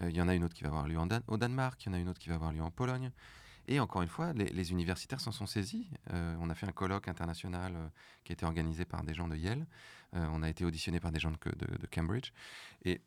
Euh, 0.02 0.10
il 0.10 0.16
y 0.16 0.22
en 0.22 0.28
a 0.28 0.34
une 0.34 0.44
autre 0.44 0.54
qui 0.54 0.62
va 0.62 0.68
avoir 0.68 0.86
lieu 0.86 0.98
au 1.26 1.36
Danemark, 1.36 1.82
il 1.84 1.88
y 1.88 1.90
en 1.90 1.94
a 1.94 1.98
une 1.98 2.08
autre 2.08 2.20
qui 2.20 2.28
va 2.28 2.36
avoir 2.36 2.52
lieu 2.52 2.62
en 2.62 2.70
Pologne. 2.70 3.10
Et 3.68 3.80
encore 3.80 4.02
une 4.02 4.08
fois, 4.08 4.32
les, 4.32 4.72
universitaires 4.72 5.20
s'en 5.20 5.30
sont 5.30 5.46
saisis. 5.46 5.90
Euh, 6.12 6.36
on 6.40 6.48
a 6.50 6.54
fait 6.54 6.66
un 6.66 6.72
colloque 6.72 7.06
international 7.06 7.74
euh, 7.76 7.88
qui 8.24 8.32
a 8.32 8.34
été 8.34 8.46
organisé 8.46 8.84
par 8.84 9.04
des 9.04 9.14
gens 9.14 9.28
de 9.28 9.36
Yale. 9.36 9.66
on 10.14 10.42
a 10.42 10.48
été 10.48 10.64
auditionné 10.64 11.00
par 11.00 11.12
des 11.12 11.20
gens 11.20 11.30
de, 11.30 11.36
de, 11.36 11.86
Cambridge. 11.86 12.32
Et 12.84 13.02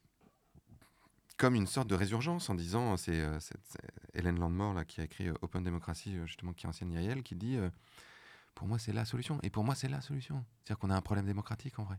comme 1.38 1.56
une 1.56 1.66
sorte 1.66 1.88
de 1.88 1.96
résurgence 1.96 2.50
en 2.50 2.56
disant, 2.56 2.96
c'est 2.96 3.26
Hélène 4.14 4.40
Landmore 4.40 4.76
là, 4.76 4.86
qui 4.86 5.02
a 5.02 5.04
écrit 5.04 5.30
Open 5.42 5.64
Democracy, 5.64 6.16
justement, 6.26 6.54
qui 6.54 6.68
enseigne 6.68 6.96
à 6.96 7.02
Yale, 7.02 7.24
qui 7.24 7.36
dit 7.36 7.58
Pour 8.54 8.68
moi, 8.68 8.78
c'est 8.78 8.94
la 8.94 9.04
solution. 9.04 9.40
Et 9.42 9.50
pour 9.50 9.64
moi, 9.64 9.74
c'est 9.74 9.90
la 9.90 10.02
solution. 10.02 10.46
C'est-à-dire 10.60 10.78
qu'on 10.78 10.92
a 10.92 10.96
un 10.96 11.02
problème 11.02 11.26
démocratique 11.26 11.80
en 11.80 11.84
vrai 11.86 11.98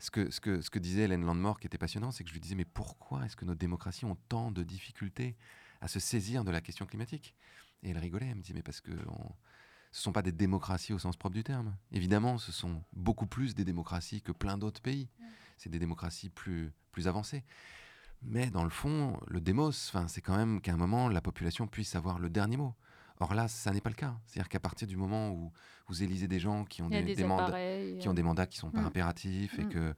ce 0.00 0.10
que, 0.10 0.30
ce 0.30 0.40
que, 0.40 0.62
ce 0.62 0.70
que 0.70 0.78
disait 0.78 1.02
Hélène 1.02 1.24
Landmore, 1.24 1.60
qui 1.60 1.66
était 1.66 1.78
passionnant, 1.78 2.10
c'est 2.10 2.24
que 2.24 2.30
je 2.30 2.34
lui 2.34 2.40
disais, 2.40 2.54
mais 2.54 2.64
pourquoi 2.64 3.24
est-ce 3.26 3.36
que 3.36 3.44
nos 3.44 3.54
démocraties 3.54 4.06
ont 4.06 4.16
tant 4.28 4.50
de 4.50 4.62
difficultés 4.62 5.36
à 5.82 5.88
se 5.88 6.00
saisir 6.00 6.42
de 6.42 6.50
la 6.50 6.62
question 6.62 6.86
climatique? 6.86 7.34
Et 7.82 7.90
elle 7.90 7.98
rigolait, 7.98 8.26
elle 8.26 8.36
me 8.36 8.42
dit, 8.42 8.52
mais 8.54 8.62
parce 8.62 8.80
que 8.80 8.90
ce 8.90 8.96
ne 8.96 9.04
sont 9.90 10.12
pas 10.12 10.22
des 10.22 10.32
démocraties 10.32 10.92
au 10.92 10.98
sens 10.98 11.16
propre 11.16 11.34
du 11.34 11.44
terme. 11.44 11.76
Évidemment, 11.92 12.38
ce 12.38 12.52
sont 12.52 12.82
beaucoup 12.92 13.26
plus 13.26 13.54
des 13.54 13.64
démocraties 13.64 14.22
que 14.22 14.32
plein 14.32 14.58
d'autres 14.58 14.82
pays. 14.82 15.08
C'est 15.56 15.70
des 15.70 15.78
démocraties 15.78 16.30
plus, 16.30 16.72
plus 16.92 17.08
avancées. 17.08 17.44
Mais 18.22 18.50
dans 18.50 18.64
le 18.64 18.70
fond, 18.70 19.18
le 19.26 19.40
démos, 19.40 19.94
c'est 20.08 20.20
quand 20.20 20.36
même 20.36 20.60
qu'à 20.60 20.72
un 20.72 20.76
moment, 20.76 21.08
la 21.08 21.20
population 21.20 21.66
puisse 21.66 21.96
avoir 21.96 22.18
le 22.18 22.28
dernier 22.28 22.56
mot. 22.56 22.74
Or 23.18 23.34
là, 23.34 23.48
ça 23.48 23.70
n'est 23.70 23.82
pas 23.82 23.90
le 23.90 23.94
cas. 23.94 24.14
C'est-à-dire 24.26 24.48
qu'à 24.48 24.60
partir 24.60 24.88
du 24.88 24.96
moment 24.96 25.30
où 25.30 25.52
vous 25.88 26.02
élisez 26.02 26.26
des 26.26 26.40
gens 26.40 26.64
qui 26.64 26.82
ont, 26.82 26.88
des, 26.88 27.24
mandats, 27.24 27.58
qui 27.98 28.08
ont 28.08 28.14
des 28.14 28.22
mandats 28.22 28.46
qui 28.46 28.56
sont 28.56 28.70
pas 28.70 28.80
mm. 28.80 28.86
impératifs 28.86 29.58
et 29.58 29.64
mm. 29.64 29.68
que 29.68 29.94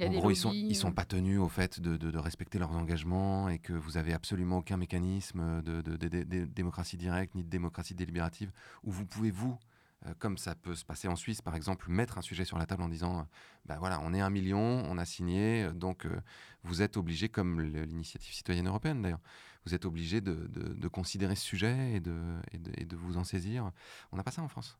en 0.00 0.10
gros, 0.10 0.30
ils 0.30 0.36
sont, 0.36 0.52
ils 0.52 0.74
sont 0.74 0.92
pas 0.92 1.04
tenus 1.04 1.38
au 1.38 1.48
fait 1.48 1.80
de, 1.80 2.18
respecter 2.18 2.58
leurs 2.58 2.72
engagements 2.72 3.48
et 3.48 3.58
que 3.58 3.72
vous 3.72 3.96
avez 3.96 4.12
absolument 4.12 4.58
aucun 4.58 4.76
mécanisme 4.76 5.62
de, 5.62 6.44
démocratie 6.44 6.96
directe 6.96 7.34
ni 7.34 7.44
de 7.44 7.48
démocratie 7.48 7.94
délibérative 7.94 8.52
où 8.82 8.90
vous 8.90 9.06
pouvez, 9.06 9.30
vous, 9.30 9.58
euh, 10.06 10.14
comme 10.18 10.38
ça 10.38 10.54
peut 10.54 10.74
se 10.74 10.84
passer 10.84 11.08
en 11.08 11.16
Suisse, 11.16 11.40
par 11.40 11.54
exemple, 11.54 11.90
mettre 11.90 12.18
un 12.18 12.22
sujet 12.22 12.44
sur 12.44 12.58
la 12.58 12.66
table 12.66 12.82
en 12.82 12.88
disant, 12.88 13.26
ben 13.64 13.78
voilà, 13.78 14.00
on 14.02 14.12
est 14.12 14.20
un 14.20 14.30
million, 14.30 14.60
on 14.60 14.98
a 14.98 15.04
signé, 15.04 15.68
donc 15.74 16.06
euh, 16.06 16.20
vous 16.62 16.82
êtes 16.82 16.96
obligé, 16.96 17.28
comme 17.28 17.60
l'initiative 17.60 18.34
citoyenne 18.34 18.68
européenne 18.68 19.02
d'ailleurs, 19.02 19.20
vous 19.64 19.74
êtes 19.74 19.84
obligé 19.84 20.20
de, 20.20 20.88
considérer 20.88 21.34
ce 21.34 21.44
sujet 21.44 21.94
et 21.94 22.00
de, 22.00 22.14
et 22.52 22.84
de, 22.84 22.96
vous 22.96 23.16
en 23.16 23.24
saisir. 23.24 23.72
On 24.12 24.16
n'a 24.16 24.22
pas 24.22 24.30
ça 24.30 24.42
en 24.42 24.48
France. 24.48 24.78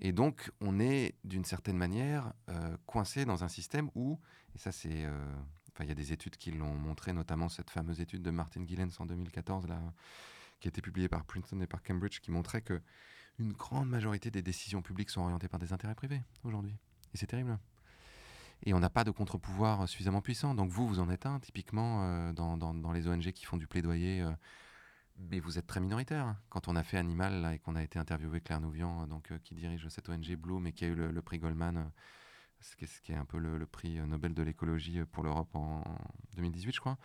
Et 0.00 0.12
donc, 0.12 0.50
on 0.60 0.78
est 0.78 1.14
d'une 1.24 1.44
certaine 1.44 1.76
manière 1.76 2.32
euh, 2.48 2.76
coincé 2.86 3.24
dans 3.24 3.44
un 3.44 3.48
système 3.48 3.90
où, 3.94 4.18
et 4.54 4.58
ça 4.58 4.72
c'est, 4.72 5.04
euh, 5.04 5.34
il 5.80 5.86
y 5.86 5.90
a 5.90 5.94
des 5.94 6.12
études 6.12 6.36
qui 6.36 6.50
l'ont 6.52 6.74
montré, 6.74 7.12
notamment 7.12 7.48
cette 7.48 7.70
fameuse 7.70 8.00
étude 8.00 8.22
de 8.22 8.30
Martin 8.30 8.64
Gillens 8.66 8.90
en 8.98 9.06
2014, 9.06 9.66
là, 9.66 9.80
qui 10.60 10.68
a 10.68 10.70
été 10.70 10.80
publiée 10.80 11.08
par 11.08 11.24
Princeton 11.24 11.60
et 11.60 11.66
par 11.66 11.82
Cambridge, 11.82 12.20
qui 12.20 12.30
montrait 12.30 12.62
que 12.62 12.80
une 13.38 13.52
grande 13.52 13.88
majorité 13.88 14.30
des 14.30 14.42
décisions 14.42 14.82
publiques 14.82 15.10
sont 15.10 15.20
orientées 15.20 15.48
par 15.48 15.60
des 15.60 15.72
intérêts 15.72 15.94
privés 15.94 16.22
aujourd'hui. 16.42 16.74
Et 17.14 17.18
c'est 17.18 17.28
terrible 17.28 17.58
et 18.64 18.74
on 18.74 18.80
n'a 18.80 18.90
pas 18.90 19.04
de 19.04 19.10
contre-pouvoir 19.10 19.88
suffisamment 19.88 20.20
puissant. 20.20 20.54
Donc 20.54 20.70
vous, 20.70 20.86
vous 20.86 21.00
en 21.00 21.10
êtes 21.10 21.26
un, 21.26 21.38
typiquement, 21.40 22.02
euh, 22.02 22.32
dans, 22.32 22.56
dans, 22.56 22.92
les 22.92 23.06
ONG 23.08 23.32
qui 23.32 23.44
font 23.44 23.56
du 23.56 23.66
plaidoyer, 23.66 24.22
euh, 24.22 24.30
mais 25.18 25.40
vous 25.40 25.58
êtes 25.58 25.66
très 25.66 25.80
minoritaire. 25.80 26.36
Quand 26.48 26.68
on 26.68 26.76
a 26.76 26.82
fait 26.82 26.98
Animal 26.98 27.40
là, 27.42 27.54
et 27.54 27.58
qu'on 27.58 27.76
a 27.76 27.82
été 27.82 27.98
interviewé 27.98 28.40
Claire 28.40 28.60
Nouvian, 28.60 29.06
donc, 29.06 29.32
euh, 29.32 29.38
qui 29.38 29.54
dirige 29.54 29.88
cette 29.88 30.08
ONG 30.08 30.36
Bloom 30.36 30.66
et 30.66 30.72
qui 30.72 30.84
a 30.84 30.88
eu 30.88 30.94
le, 30.94 31.22
prix 31.22 31.38
Goldman, 31.38 31.90
ce 32.60 32.76
qui, 32.76 33.12
est, 33.12 33.16
un 33.16 33.24
peu 33.24 33.38
le, 33.38 33.66
prix 33.66 33.98
Nobel 34.00 34.34
de 34.34 34.42
l'écologie 34.42 35.00
pour 35.12 35.24
l'Europe 35.24 35.54
en 35.54 35.82
2018, 36.34 36.72
je 36.72 36.80
crois, 36.80 36.98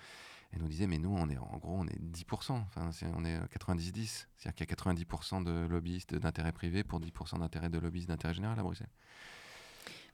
elle 0.51 0.61
nous 0.61 0.67
disait, 0.67 0.87
mais 0.87 0.99
nous, 0.99 1.15
on 1.15 1.29
est 1.29 1.37
en 1.37 1.57
gros, 1.57 1.77
on 1.79 1.87
est 1.87 1.99
10%, 1.99 2.51
enfin, 2.51 2.89
on 3.15 3.25
est 3.25 3.39
90-10. 3.57 4.27
C'est-à-dire 4.37 4.53
qu'il 4.53 4.69
y 4.69 4.71
a 4.71 4.75
90% 4.75 5.43
de 5.43 5.67
lobbyistes 5.67 6.13
d'intérêt 6.13 6.51
privé 6.51 6.83
pour 6.83 6.99
10% 6.99 7.39
d'intérêt 7.39 7.69
de 7.69 7.79
lobbyistes 7.79 8.09
d'intérêt 8.09 8.35
général 8.35 8.59
à 8.59 8.63
Bruxelles. 8.63 8.91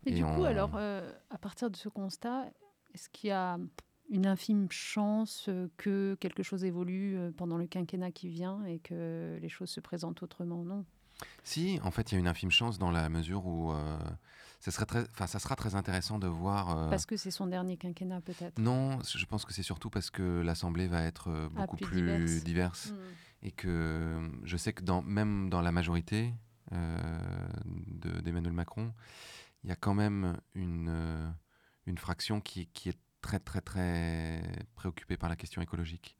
Et, 0.05 0.13
du 0.13 0.23
coup, 0.23 0.45
alors, 0.45 0.71
euh, 0.75 1.12
à 1.29 1.38
partir 1.38 1.69
de 1.69 1.75
ce 1.75 1.89
constat, 1.89 2.45
est-ce 2.93 3.09
qu'il 3.09 3.29
y 3.29 3.33
a 3.33 3.57
une 4.10 4.26
infime 4.26 4.67
chance 4.72 5.45
euh, 5.50 5.67
que 5.78 6.15
quelque 6.19 6.43
chose 6.43 6.63
évolue 6.63 7.17
euh, 7.17 7.32
pendant 7.36 7.58
le 7.58 7.67
quinquennat 7.67 8.12
qui 8.12 8.30
vient 8.30 8.63
et 8.65 8.80
que 8.80 9.38
les 9.41 9.50
choses 9.50 9.69
se 9.69 9.80
présentent 9.80 10.24
autrement 10.24 10.63
Non? 10.63 10.86
Si, 11.43 11.80
en 11.84 11.91
fait, 11.91 12.12
il 12.12 12.15
y 12.15 12.17
a 12.17 12.19
une 12.19 12.28
infime 12.28 12.52
chance 12.52 12.80
dans 12.80 12.91
la 12.91 13.10
mesure 13.10 13.45
où 13.45 13.74
ça, 14.62 14.72
serait 14.72 14.86
très, 14.86 15.04
ça 15.28 15.38
sera 15.38 15.58
très 15.58 15.76
intéressant 15.76 16.17
de 16.17 16.28
voir. 16.28 16.89
Parce 16.89 17.06
que 17.06 17.17
c'est 17.17 17.32
son 17.32 17.48
dernier 17.48 17.76
quinquennat, 17.76 18.22
peut-être? 18.22 18.58
Non, 18.58 19.00
je 19.04 19.26
pense 19.26 19.43
que 19.43 19.52
c'est 19.52 19.63
surtout 19.63 19.89
parce 19.89 20.12
que 20.12 20.39
l'Assemblée 20.39 20.88
va 20.88 21.04
être 21.04 21.30
ah, 21.58 21.65
beaucoup 21.65 21.76
plus, 21.76 22.41
diverse. 22.41 22.91
Hmm. 22.91 23.45
Et 23.48 23.52
que 23.52 24.32
je 24.43 24.56
sais 24.56 24.72
que 24.72 24.82
dans, 24.82 25.02
même 25.02 25.50
dans 25.50 25.60
la 25.60 25.74
majorité 25.74 26.34
d'Emmanuel 26.72 28.54
Macron, 28.54 28.93
il 29.65 29.69
y 29.69 29.74
a 29.74 29.76
quand 29.76 29.93
même 29.93 30.38
une, 30.54 31.34
une 31.86 31.98
fraction 31.98 32.39
qui, 32.39 32.67
qui 32.67 32.88
est 32.88 32.98
très 33.21 33.39
très 33.39 33.62
très 33.62 34.41
préoccupée 34.75 35.17
par 35.17 35.29
la 35.29 35.36
question 35.36 35.62
écologique. 35.62 36.15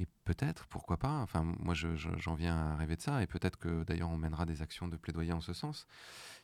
Et 0.00 0.06
peut-être, 0.24 0.66
pourquoi 0.66 0.96
pas, 0.96 1.20
enfin 1.20 1.44
moi 1.44 1.74
j'en 1.74 2.34
viens 2.34 2.56
à 2.56 2.76
rêver 2.76 2.96
de 2.96 3.00
ça, 3.00 3.22
et 3.22 3.28
peut-être 3.28 3.56
que 3.56 3.84
d'ailleurs 3.84 4.10
on 4.10 4.16
mènera 4.16 4.44
des 4.44 4.60
actions 4.60 4.88
de 4.88 4.96
plaidoyer 4.96 5.32
en 5.32 5.40
ce 5.40 5.52
sens. 5.52 5.86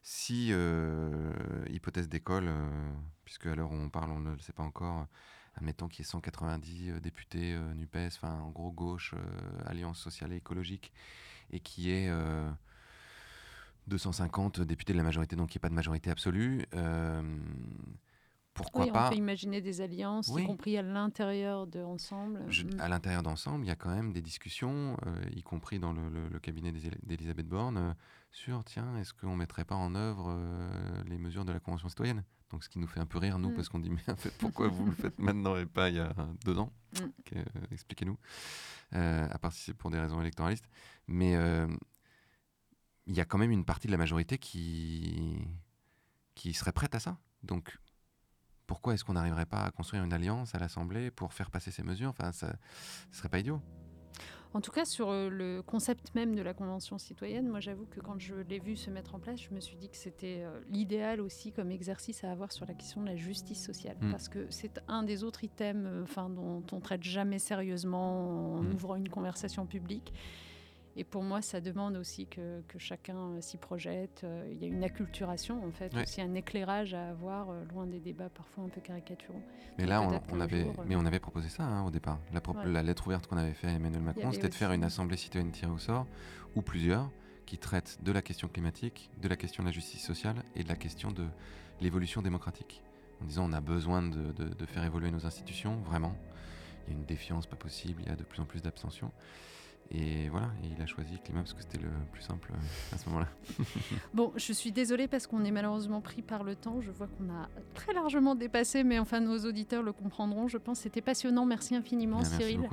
Si, 0.02 0.48
euh, 0.52 1.32
hypothèse 1.68 2.08
d'école, 2.08 2.46
euh, 2.46 2.92
puisque 3.24 3.46
à 3.46 3.54
l'heure 3.56 3.72
où 3.72 3.74
on 3.74 3.90
parle 3.90 4.12
on 4.12 4.20
ne 4.20 4.30
le 4.30 4.38
sait 4.38 4.52
pas 4.52 4.62
encore, 4.62 5.08
admettons 5.56 5.88
qu'il 5.88 6.04
y 6.04 6.06
ait 6.06 6.10
190 6.10 6.90
euh, 6.90 7.00
députés 7.00 7.58
NUPES, 7.74 8.14
enfin 8.14 8.34
en 8.40 8.50
gros 8.50 8.70
gauche, 8.70 9.14
Alliance 9.66 9.98
sociale 9.98 10.32
et 10.32 10.36
écologique, 10.36 10.92
et 11.50 11.58
qui 11.58 11.90
est 11.90 12.08
250 13.88 14.60
députés 14.60 14.92
de 14.92 14.98
la 14.98 15.04
majorité, 15.04 15.34
donc 15.34 15.52
il 15.52 15.58
n'y 15.58 15.60
a 15.60 15.62
pas 15.62 15.68
de 15.70 15.74
majorité 15.74 16.10
absolue 16.10 16.64
pourquoi 18.62 18.84
oui, 18.84 18.92
pas 18.92 19.06
On 19.06 19.10
peut 19.10 19.16
imaginer 19.16 19.60
des 19.60 19.80
alliances, 19.80 20.28
y 20.28 20.44
compris 20.44 20.76
à 20.76 20.82
l'intérieur 20.82 21.66
de 21.66 21.80
Ensemble. 21.80 22.40
Mm. 22.40 22.80
à 22.80 22.88
l'intérieur 22.88 23.22
d'Ensemble, 23.22 23.64
il 23.64 23.68
y 23.68 23.72
a 23.72 23.76
quand 23.76 23.94
même 23.94 24.12
des 24.12 24.22
discussions, 24.22 24.96
euh, 25.06 25.22
y 25.34 25.42
compris 25.42 25.78
dans 25.78 25.92
le, 25.92 26.38
cabinet 26.40 26.72
d'Elisabeth 27.02 27.48
Borne, 27.48 27.76
euh, 27.76 27.92
sur 28.30 28.64
tiens, 28.64 28.96
est-ce 28.96 29.12
qu'on 29.12 29.32
ne 29.32 29.36
mettrait 29.36 29.64
pas 29.64 29.74
en 29.74 29.94
œuvre 29.94 30.26
euh, 30.28 31.02
les 31.06 31.18
mesures 31.18 31.44
de 31.44 31.52
la 31.52 31.60
Convention 31.60 31.88
citoyenne? 31.88 32.24
Donc, 32.50 32.64
ce 32.64 32.68
qui 32.68 32.78
nous 32.78 32.86
fait 32.88 33.00
un 33.00 33.06
peu 33.06 33.18
rire, 33.18 33.38
nous, 33.38 33.50
mm. 33.50 33.54
parce 33.54 33.68
qu'on 33.68 33.78
dit 33.78 33.90
mais 33.90 34.12
en 34.12 34.16
fait, 34.16 34.36
pourquoi 34.38 34.68
vous 34.68 34.86
le 34.86 34.92
faites 34.92 35.18
maintenant 35.18 35.56
et 35.56 35.66
pas 35.66 35.88
il 35.88 35.96
y 35.96 36.00
a 36.00 36.12
deux 36.44 36.58
ans? 36.58 36.72
Mm. 36.94 37.38
Expliquez-nous. 37.72 38.18
à 38.92 39.38
part 39.38 39.52
si 39.52 39.62
c'est 39.62 39.74
pour 39.74 39.90
des 39.90 39.98
raisons 39.98 40.20
électoralistes. 40.20 40.68
Mais 41.06 41.36
il 43.06 43.14
y 43.14 43.20
a 43.20 43.24
quand 43.24 43.38
même 43.38 43.50
une 43.50 43.64
partie 43.64 43.86
de 43.86 43.92
la 43.92 43.98
majorité 43.98 44.38
qui, 44.38 45.38
qui 46.34 46.54
serait 46.54 46.72
prête 46.72 46.94
à 46.94 47.00
ça. 47.00 47.18
Donc, 47.42 47.76
pourquoi 48.70 48.94
est-ce 48.94 49.04
qu'on 49.04 49.14
n'arriverait 49.14 49.46
pas 49.46 49.64
à 49.64 49.70
construire 49.72 50.04
une 50.04 50.12
alliance 50.12 50.54
à 50.54 50.60
l'Assemblée 50.60 51.10
pour 51.10 51.32
faire 51.32 51.50
passer 51.50 51.72
ces 51.72 51.82
mesures? 51.82 52.10
Enfin, 52.10 52.30
ça 52.30 52.46
ne 52.46 52.52
serait 53.10 53.28
pas 53.28 53.40
idiot. 53.40 53.60
En 54.54 54.60
tout 54.60 54.70
cas, 54.70 54.84
sur 54.84 55.10
euh, 55.10 55.28
le 55.28 55.60
concept 55.60 56.14
même 56.14 56.36
de 56.36 56.42
la 56.42 56.54
Convention 56.54 56.96
citoyenne, 56.96 57.48
moi 57.48 57.58
j'avoue 57.58 57.86
que 57.86 57.98
quand 57.98 58.20
je 58.20 58.36
l'ai 58.36 58.60
vu 58.60 58.76
se 58.76 58.88
mettre 58.88 59.16
en 59.16 59.18
place, 59.18 59.40
je 59.42 59.52
me 59.52 59.58
suis 59.58 59.76
dit 59.76 59.90
que 59.90 59.96
c'était 59.96 60.44
euh, 60.44 60.60
l'idéal 60.68 61.20
aussi 61.20 61.50
comme 61.50 61.72
exercice 61.72 62.22
à 62.22 62.30
avoir 62.30 62.52
sur 62.52 62.64
la 62.64 62.74
question 62.74 63.00
de 63.00 63.06
la 63.06 63.16
justice 63.16 63.60
sociale. 63.60 63.96
Mm. 64.00 64.10
Parce 64.12 64.28
que 64.28 64.46
c'est 64.50 64.80
un 64.86 65.02
des 65.02 65.24
autres 65.24 65.42
items 65.42 65.88
euh, 65.88 66.04
enfin, 66.04 66.30
dont 66.30 66.62
on 66.70 66.78
traite 66.78 67.02
jamais 67.02 67.40
sérieusement 67.40 68.58
en 68.58 68.62
mm. 68.62 68.74
ouvrant 68.74 68.94
une 68.94 69.08
conversation 69.08 69.66
publique. 69.66 70.12
Et 70.96 71.04
pour 71.04 71.22
moi, 71.22 71.40
ça 71.40 71.60
demande 71.60 71.96
aussi 71.96 72.26
que, 72.26 72.62
chacun 72.78 73.16
euh, 73.16 73.40
s'y 73.40 73.56
projette. 73.56 74.22
Euh, 74.24 74.48
il 74.50 74.60
y 74.60 74.64
a 74.64 74.68
une 74.68 74.82
acculturation, 74.82 75.64
en 75.64 75.70
fait, 75.70 75.94
aussi 75.96 76.20
un 76.20 76.34
éclairage 76.34 76.94
à 76.94 77.10
avoir, 77.10 77.50
euh, 77.50 77.64
loin 77.72 77.86
des 77.86 78.00
débats 78.00 78.28
parfois 78.28 78.64
un 78.64 78.68
peu 78.68 78.80
caricaturaux. 78.80 79.40
Mais 79.78 79.86
là, 79.86 80.02
on, 80.02 80.40
avait, 80.40 80.66
mais 80.86 80.96
on 80.96 81.06
avait 81.06 81.20
proposé 81.20 81.48
ça 81.48 81.62
hein, 81.62 81.86
au 81.86 81.90
départ. 81.90 82.18
La, 82.64 82.82
lettre 82.82 83.06
ouverte 83.06 83.26
qu'on 83.28 83.36
avait 83.36 83.54
fait 83.54 83.68
à 83.68 83.72
Emmanuel 83.72 84.02
Macron, 84.02 84.32
c'était 84.32 84.48
de 84.48 84.54
faire 84.54 84.72
une 84.72 84.84
assemblée 84.84 85.16
citoyenne 85.16 85.52
tirée 85.52 85.70
au 85.70 85.78
sort, 85.78 86.06
ou 86.56 86.62
plusieurs, 86.62 87.08
qui 87.46 87.56
traitent 87.56 87.98
de 88.02 88.12
la 88.12 88.22
question 88.22 88.48
climatique, 88.48 89.10
de 89.20 89.28
la 89.28 89.36
question 89.36 89.62
de 89.62 89.68
la 89.68 89.72
justice 89.72 90.04
sociale 90.04 90.42
et 90.56 90.64
de 90.64 90.68
la 90.68 90.76
question 90.76 91.12
de 91.12 91.24
l'évolution 91.80 92.20
démocratique. 92.20 92.82
En 93.22 93.26
disant, 93.26 93.48
on 93.48 93.52
a 93.52 93.60
besoin 93.60 94.02
de, 94.02 94.32
de 94.32 94.66
faire 94.66 94.84
évoluer 94.84 95.10
nos 95.10 95.26
institutions, 95.26 95.76
vraiment. 95.82 96.14
Il 96.86 96.94
y 96.94 96.96
a 96.96 96.98
une 96.98 97.04
défiance 97.04 97.46
pas 97.46 97.56
possible, 97.56 98.02
il 98.02 98.08
y 98.08 98.12
a 98.12 98.16
de 98.16 98.24
plus 98.24 98.40
en 98.40 98.44
plus 98.44 98.62
d'abstention. 98.62 99.12
Et 99.92 100.28
voilà, 100.28 100.50
il 100.62 100.80
a 100.80 100.86
choisi 100.86 101.18
climat 101.18 101.40
parce 101.40 101.52
que 101.52 101.62
c'était 101.62 101.78
le 101.78 101.88
plus 102.12 102.22
simple 102.22 102.52
euh, 102.52 102.94
à 102.94 102.98
ce 102.98 103.08
moment-là. 103.08 103.26
bon, 104.14 104.32
je 104.36 104.52
suis 104.52 104.70
désolée 104.70 105.08
parce 105.08 105.26
qu'on 105.26 105.44
est 105.44 105.50
malheureusement 105.50 106.00
pris 106.00 106.22
par 106.22 106.44
le 106.44 106.54
temps. 106.54 106.80
Je 106.80 106.92
vois 106.92 107.08
qu'on 107.08 107.28
a 107.28 107.48
très 107.74 107.92
largement 107.92 108.36
dépassé, 108.36 108.84
mais 108.84 109.00
enfin 109.00 109.18
nos 109.18 109.38
auditeurs 109.38 109.82
le 109.82 109.92
comprendront. 109.92 110.46
Je 110.46 110.58
pense 110.58 110.80
c'était 110.80 111.00
passionnant. 111.00 111.44
Merci 111.44 111.74
infiniment, 111.74 112.22
Cyril. 112.22 112.68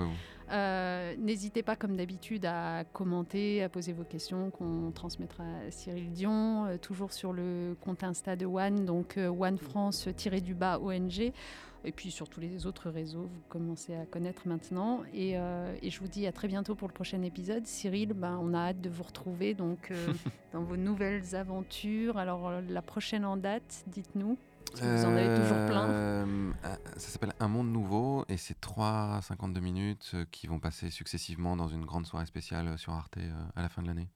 Euh, 0.52 1.16
n'hésitez 1.18 1.64
pas, 1.64 1.76
comme 1.76 1.98
d'habitude, 1.98 2.46
à 2.46 2.84
commenter, 2.94 3.64
à 3.64 3.70
poser 3.70 3.94
vos 3.94 4.04
questions 4.04 4.52
qu'on 4.52 4.92
transmettra 4.92 5.44
à 5.44 5.72
Cyril 5.72 6.12
Dion, 6.12 6.66
euh, 6.66 6.78
toujours 6.78 7.12
sur 7.14 7.34
le 7.34 7.76
compte 7.82 8.04
Insta 8.04 8.36
de 8.36 8.46
One, 8.46 8.86
donc 8.86 9.18
One 9.18 9.58
France-du-bas 9.58 10.80
ONG 10.80 11.34
et 11.84 11.92
puis 11.92 12.12
sur 12.12 12.30
tous 12.30 12.40
les 12.40 12.66
autres 12.66 12.90
réseaux, 12.90 13.24
vous 13.24 13.42
commencez 13.50 13.96
à 13.96 14.06
connaître 14.06 14.48
maintenant. 14.48 15.04
Et, 15.14 15.38
euh, 15.38 15.76
je 15.82 16.00
vous 16.00 16.08
dis 16.08 16.28
à 16.28 16.32
très 16.32 16.48
bientôt 16.48 16.76
pour 16.76 16.88
le 16.88 16.94
prochain 16.94 17.22
épisode. 17.22 17.66
Cyril, 17.66 18.14
ben, 18.14 18.38
on 18.42 18.54
a 18.54 18.70
hâte 18.70 18.82
de 18.82 18.90
vous 18.90 19.04
retrouver 19.04 19.54
donc, 19.54 19.92
euh, 19.92 20.14
dans 20.54 20.64
vos 20.64 20.78
nouvelles 20.78 21.36
aventures. 21.36 22.18
Alors 22.18 22.50
euh, 22.50 22.62
la 22.68 22.82
prochaine 22.82 23.26
en 23.26 23.38
date, 23.38 23.84
dites-nous. 23.88 24.38
Vous 24.76 25.06
en 25.06 25.16
avez 25.16 25.40
toujours 25.40 25.66
plein. 25.66 26.54
Ça 26.98 27.10
s'appelle 27.10 27.34
Un 27.40 27.48
monde 27.48 27.72
nouveau 27.72 28.26
et 28.28 28.36
c'est 28.36 28.60
3 28.60 29.22
52 29.22 29.62
minutes 29.62 30.16
qui 30.30 30.46
vont 30.46 30.60
passer 30.60 30.90
successivement 30.90 31.56
dans 31.56 31.70
une 31.70 31.86
grande 31.86 32.06
soirée 32.06 32.26
spéciale 32.26 32.78
sur 32.78 32.92
Arte 32.92 33.18
à 33.56 33.62
la 33.62 33.70
fin 33.70 33.82
de 33.82 33.88
l'année. 33.88 34.10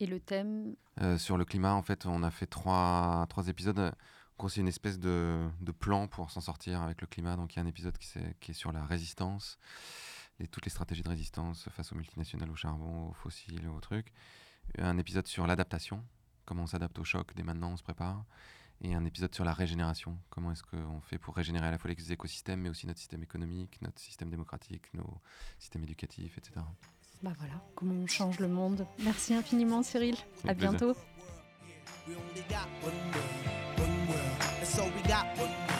Et 0.00 0.06
le 0.06 0.20
thème? 0.20 0.74
Sur 1.18 1.36
le 1.36 1.44
climat, 1.44 1.74
en 1.74 1.82
fait, 1.82 2.06
on 2.06 2.22
a 2.22 2.30
fait 2.30 2.46
trois, 2.46 3.26
trois 3.28 3.48
épisodes 3.48 3.92
c'est 4.46 4.60
une 4.60 4.68
espèce 4.68 4.98
de, 4.98 5.48
plan 5.80 6.06
pour 6.06 6.30
s'en 6.30 6.40
sortir 6.40 6.82
avec 6.82 7.00
le 7.00 7.06
climat. 7.06 7.36
Donc 7.36 7.54
il 7.54 7.56
y 7.56 7.60
a 7.60 7.62
un 7.62 7.66
épisode 7.66 7.98
qui, 7.98 8.18
est, 8.18 8.36
qui 8.40 8.52
est 8.52 8.54
sur 8.54 8.70
la 8.72 8.84
résistance, 8.84 9.58
et 10.40 10.46
toutes 10.46 10.64
les 10.64 10.70
stratégies 10.70 11.02
de 11.02 11.08
résistance 11.08 11.68
face 11.70 11.92
aux 11.92 11.96
multinationales, 11.96 12.50
au 12.50 12.56
charbon, 12.56 13.08
aux 13.08 13.14
fossiles, 13.14 13.68
aux 13.68 13.80
trucs. 13.80 14.12
Un 14.78 14.98
épisode 14.98 15.26
sur 15.26 15.46
l'adaptation, 15.46 16.04
comment 16.44 16.64
on 16.64 16.66
s'adapte 16.66 16.98
au 16.98 17.04
choc 17.04 17.32
dès 17.34 17.42
maintenant, 17.42 17.72
on 17.72 17.76
se 17.76 17.82
prépare. 17.82 18.24
Et 18.80 18.94
un 18.94 19.04
épisode 19.04 19.34
sur 19.34 19.44
la 19.44 19.52
régénération, 19.52 20.16
comment 20.30 20.52
est-ce 20.52 20.62
qu'on 20.62 21.00
fait 21.00 21.18
pour 21.18 21.34
régénérer 21.34 21.66
à 21.66 21.70
la 21.72 21.78
fois 21.78 21.90
les 21.90 22.12
écosystèmes, 22.12 22.60
mais 22.60 22.68
aussi 22.68 22.86
notre 22.86 23.00
système 23.00 23.22
économique, 23.24 23.80
notre 23.82 23.98
système 23.98 24.30
démocratique, 24.30 24.84
nos 24.94 25.20
systèmes 25.58 25.82
éducatifs, 25.82 26.38
etc. 26.38 26.60
Bah 27.22 27.32
voilà, 27.36 27.60
comment 27.74 27.94
on 27.94 28.06
change 28.06 28.38
le 28.38 28.46
monde. 28.46 28.86
Merci 29.02 29.34
infiniment 29.34 29.82
Cyril. 29.82 30.14
à 30.46 30.54
bientôt. 30.54 30.94
And 34.40 34.66
so 34.66 34.84
we 34.84 35.02
got 35.02 35.26
one. 35.38 35.77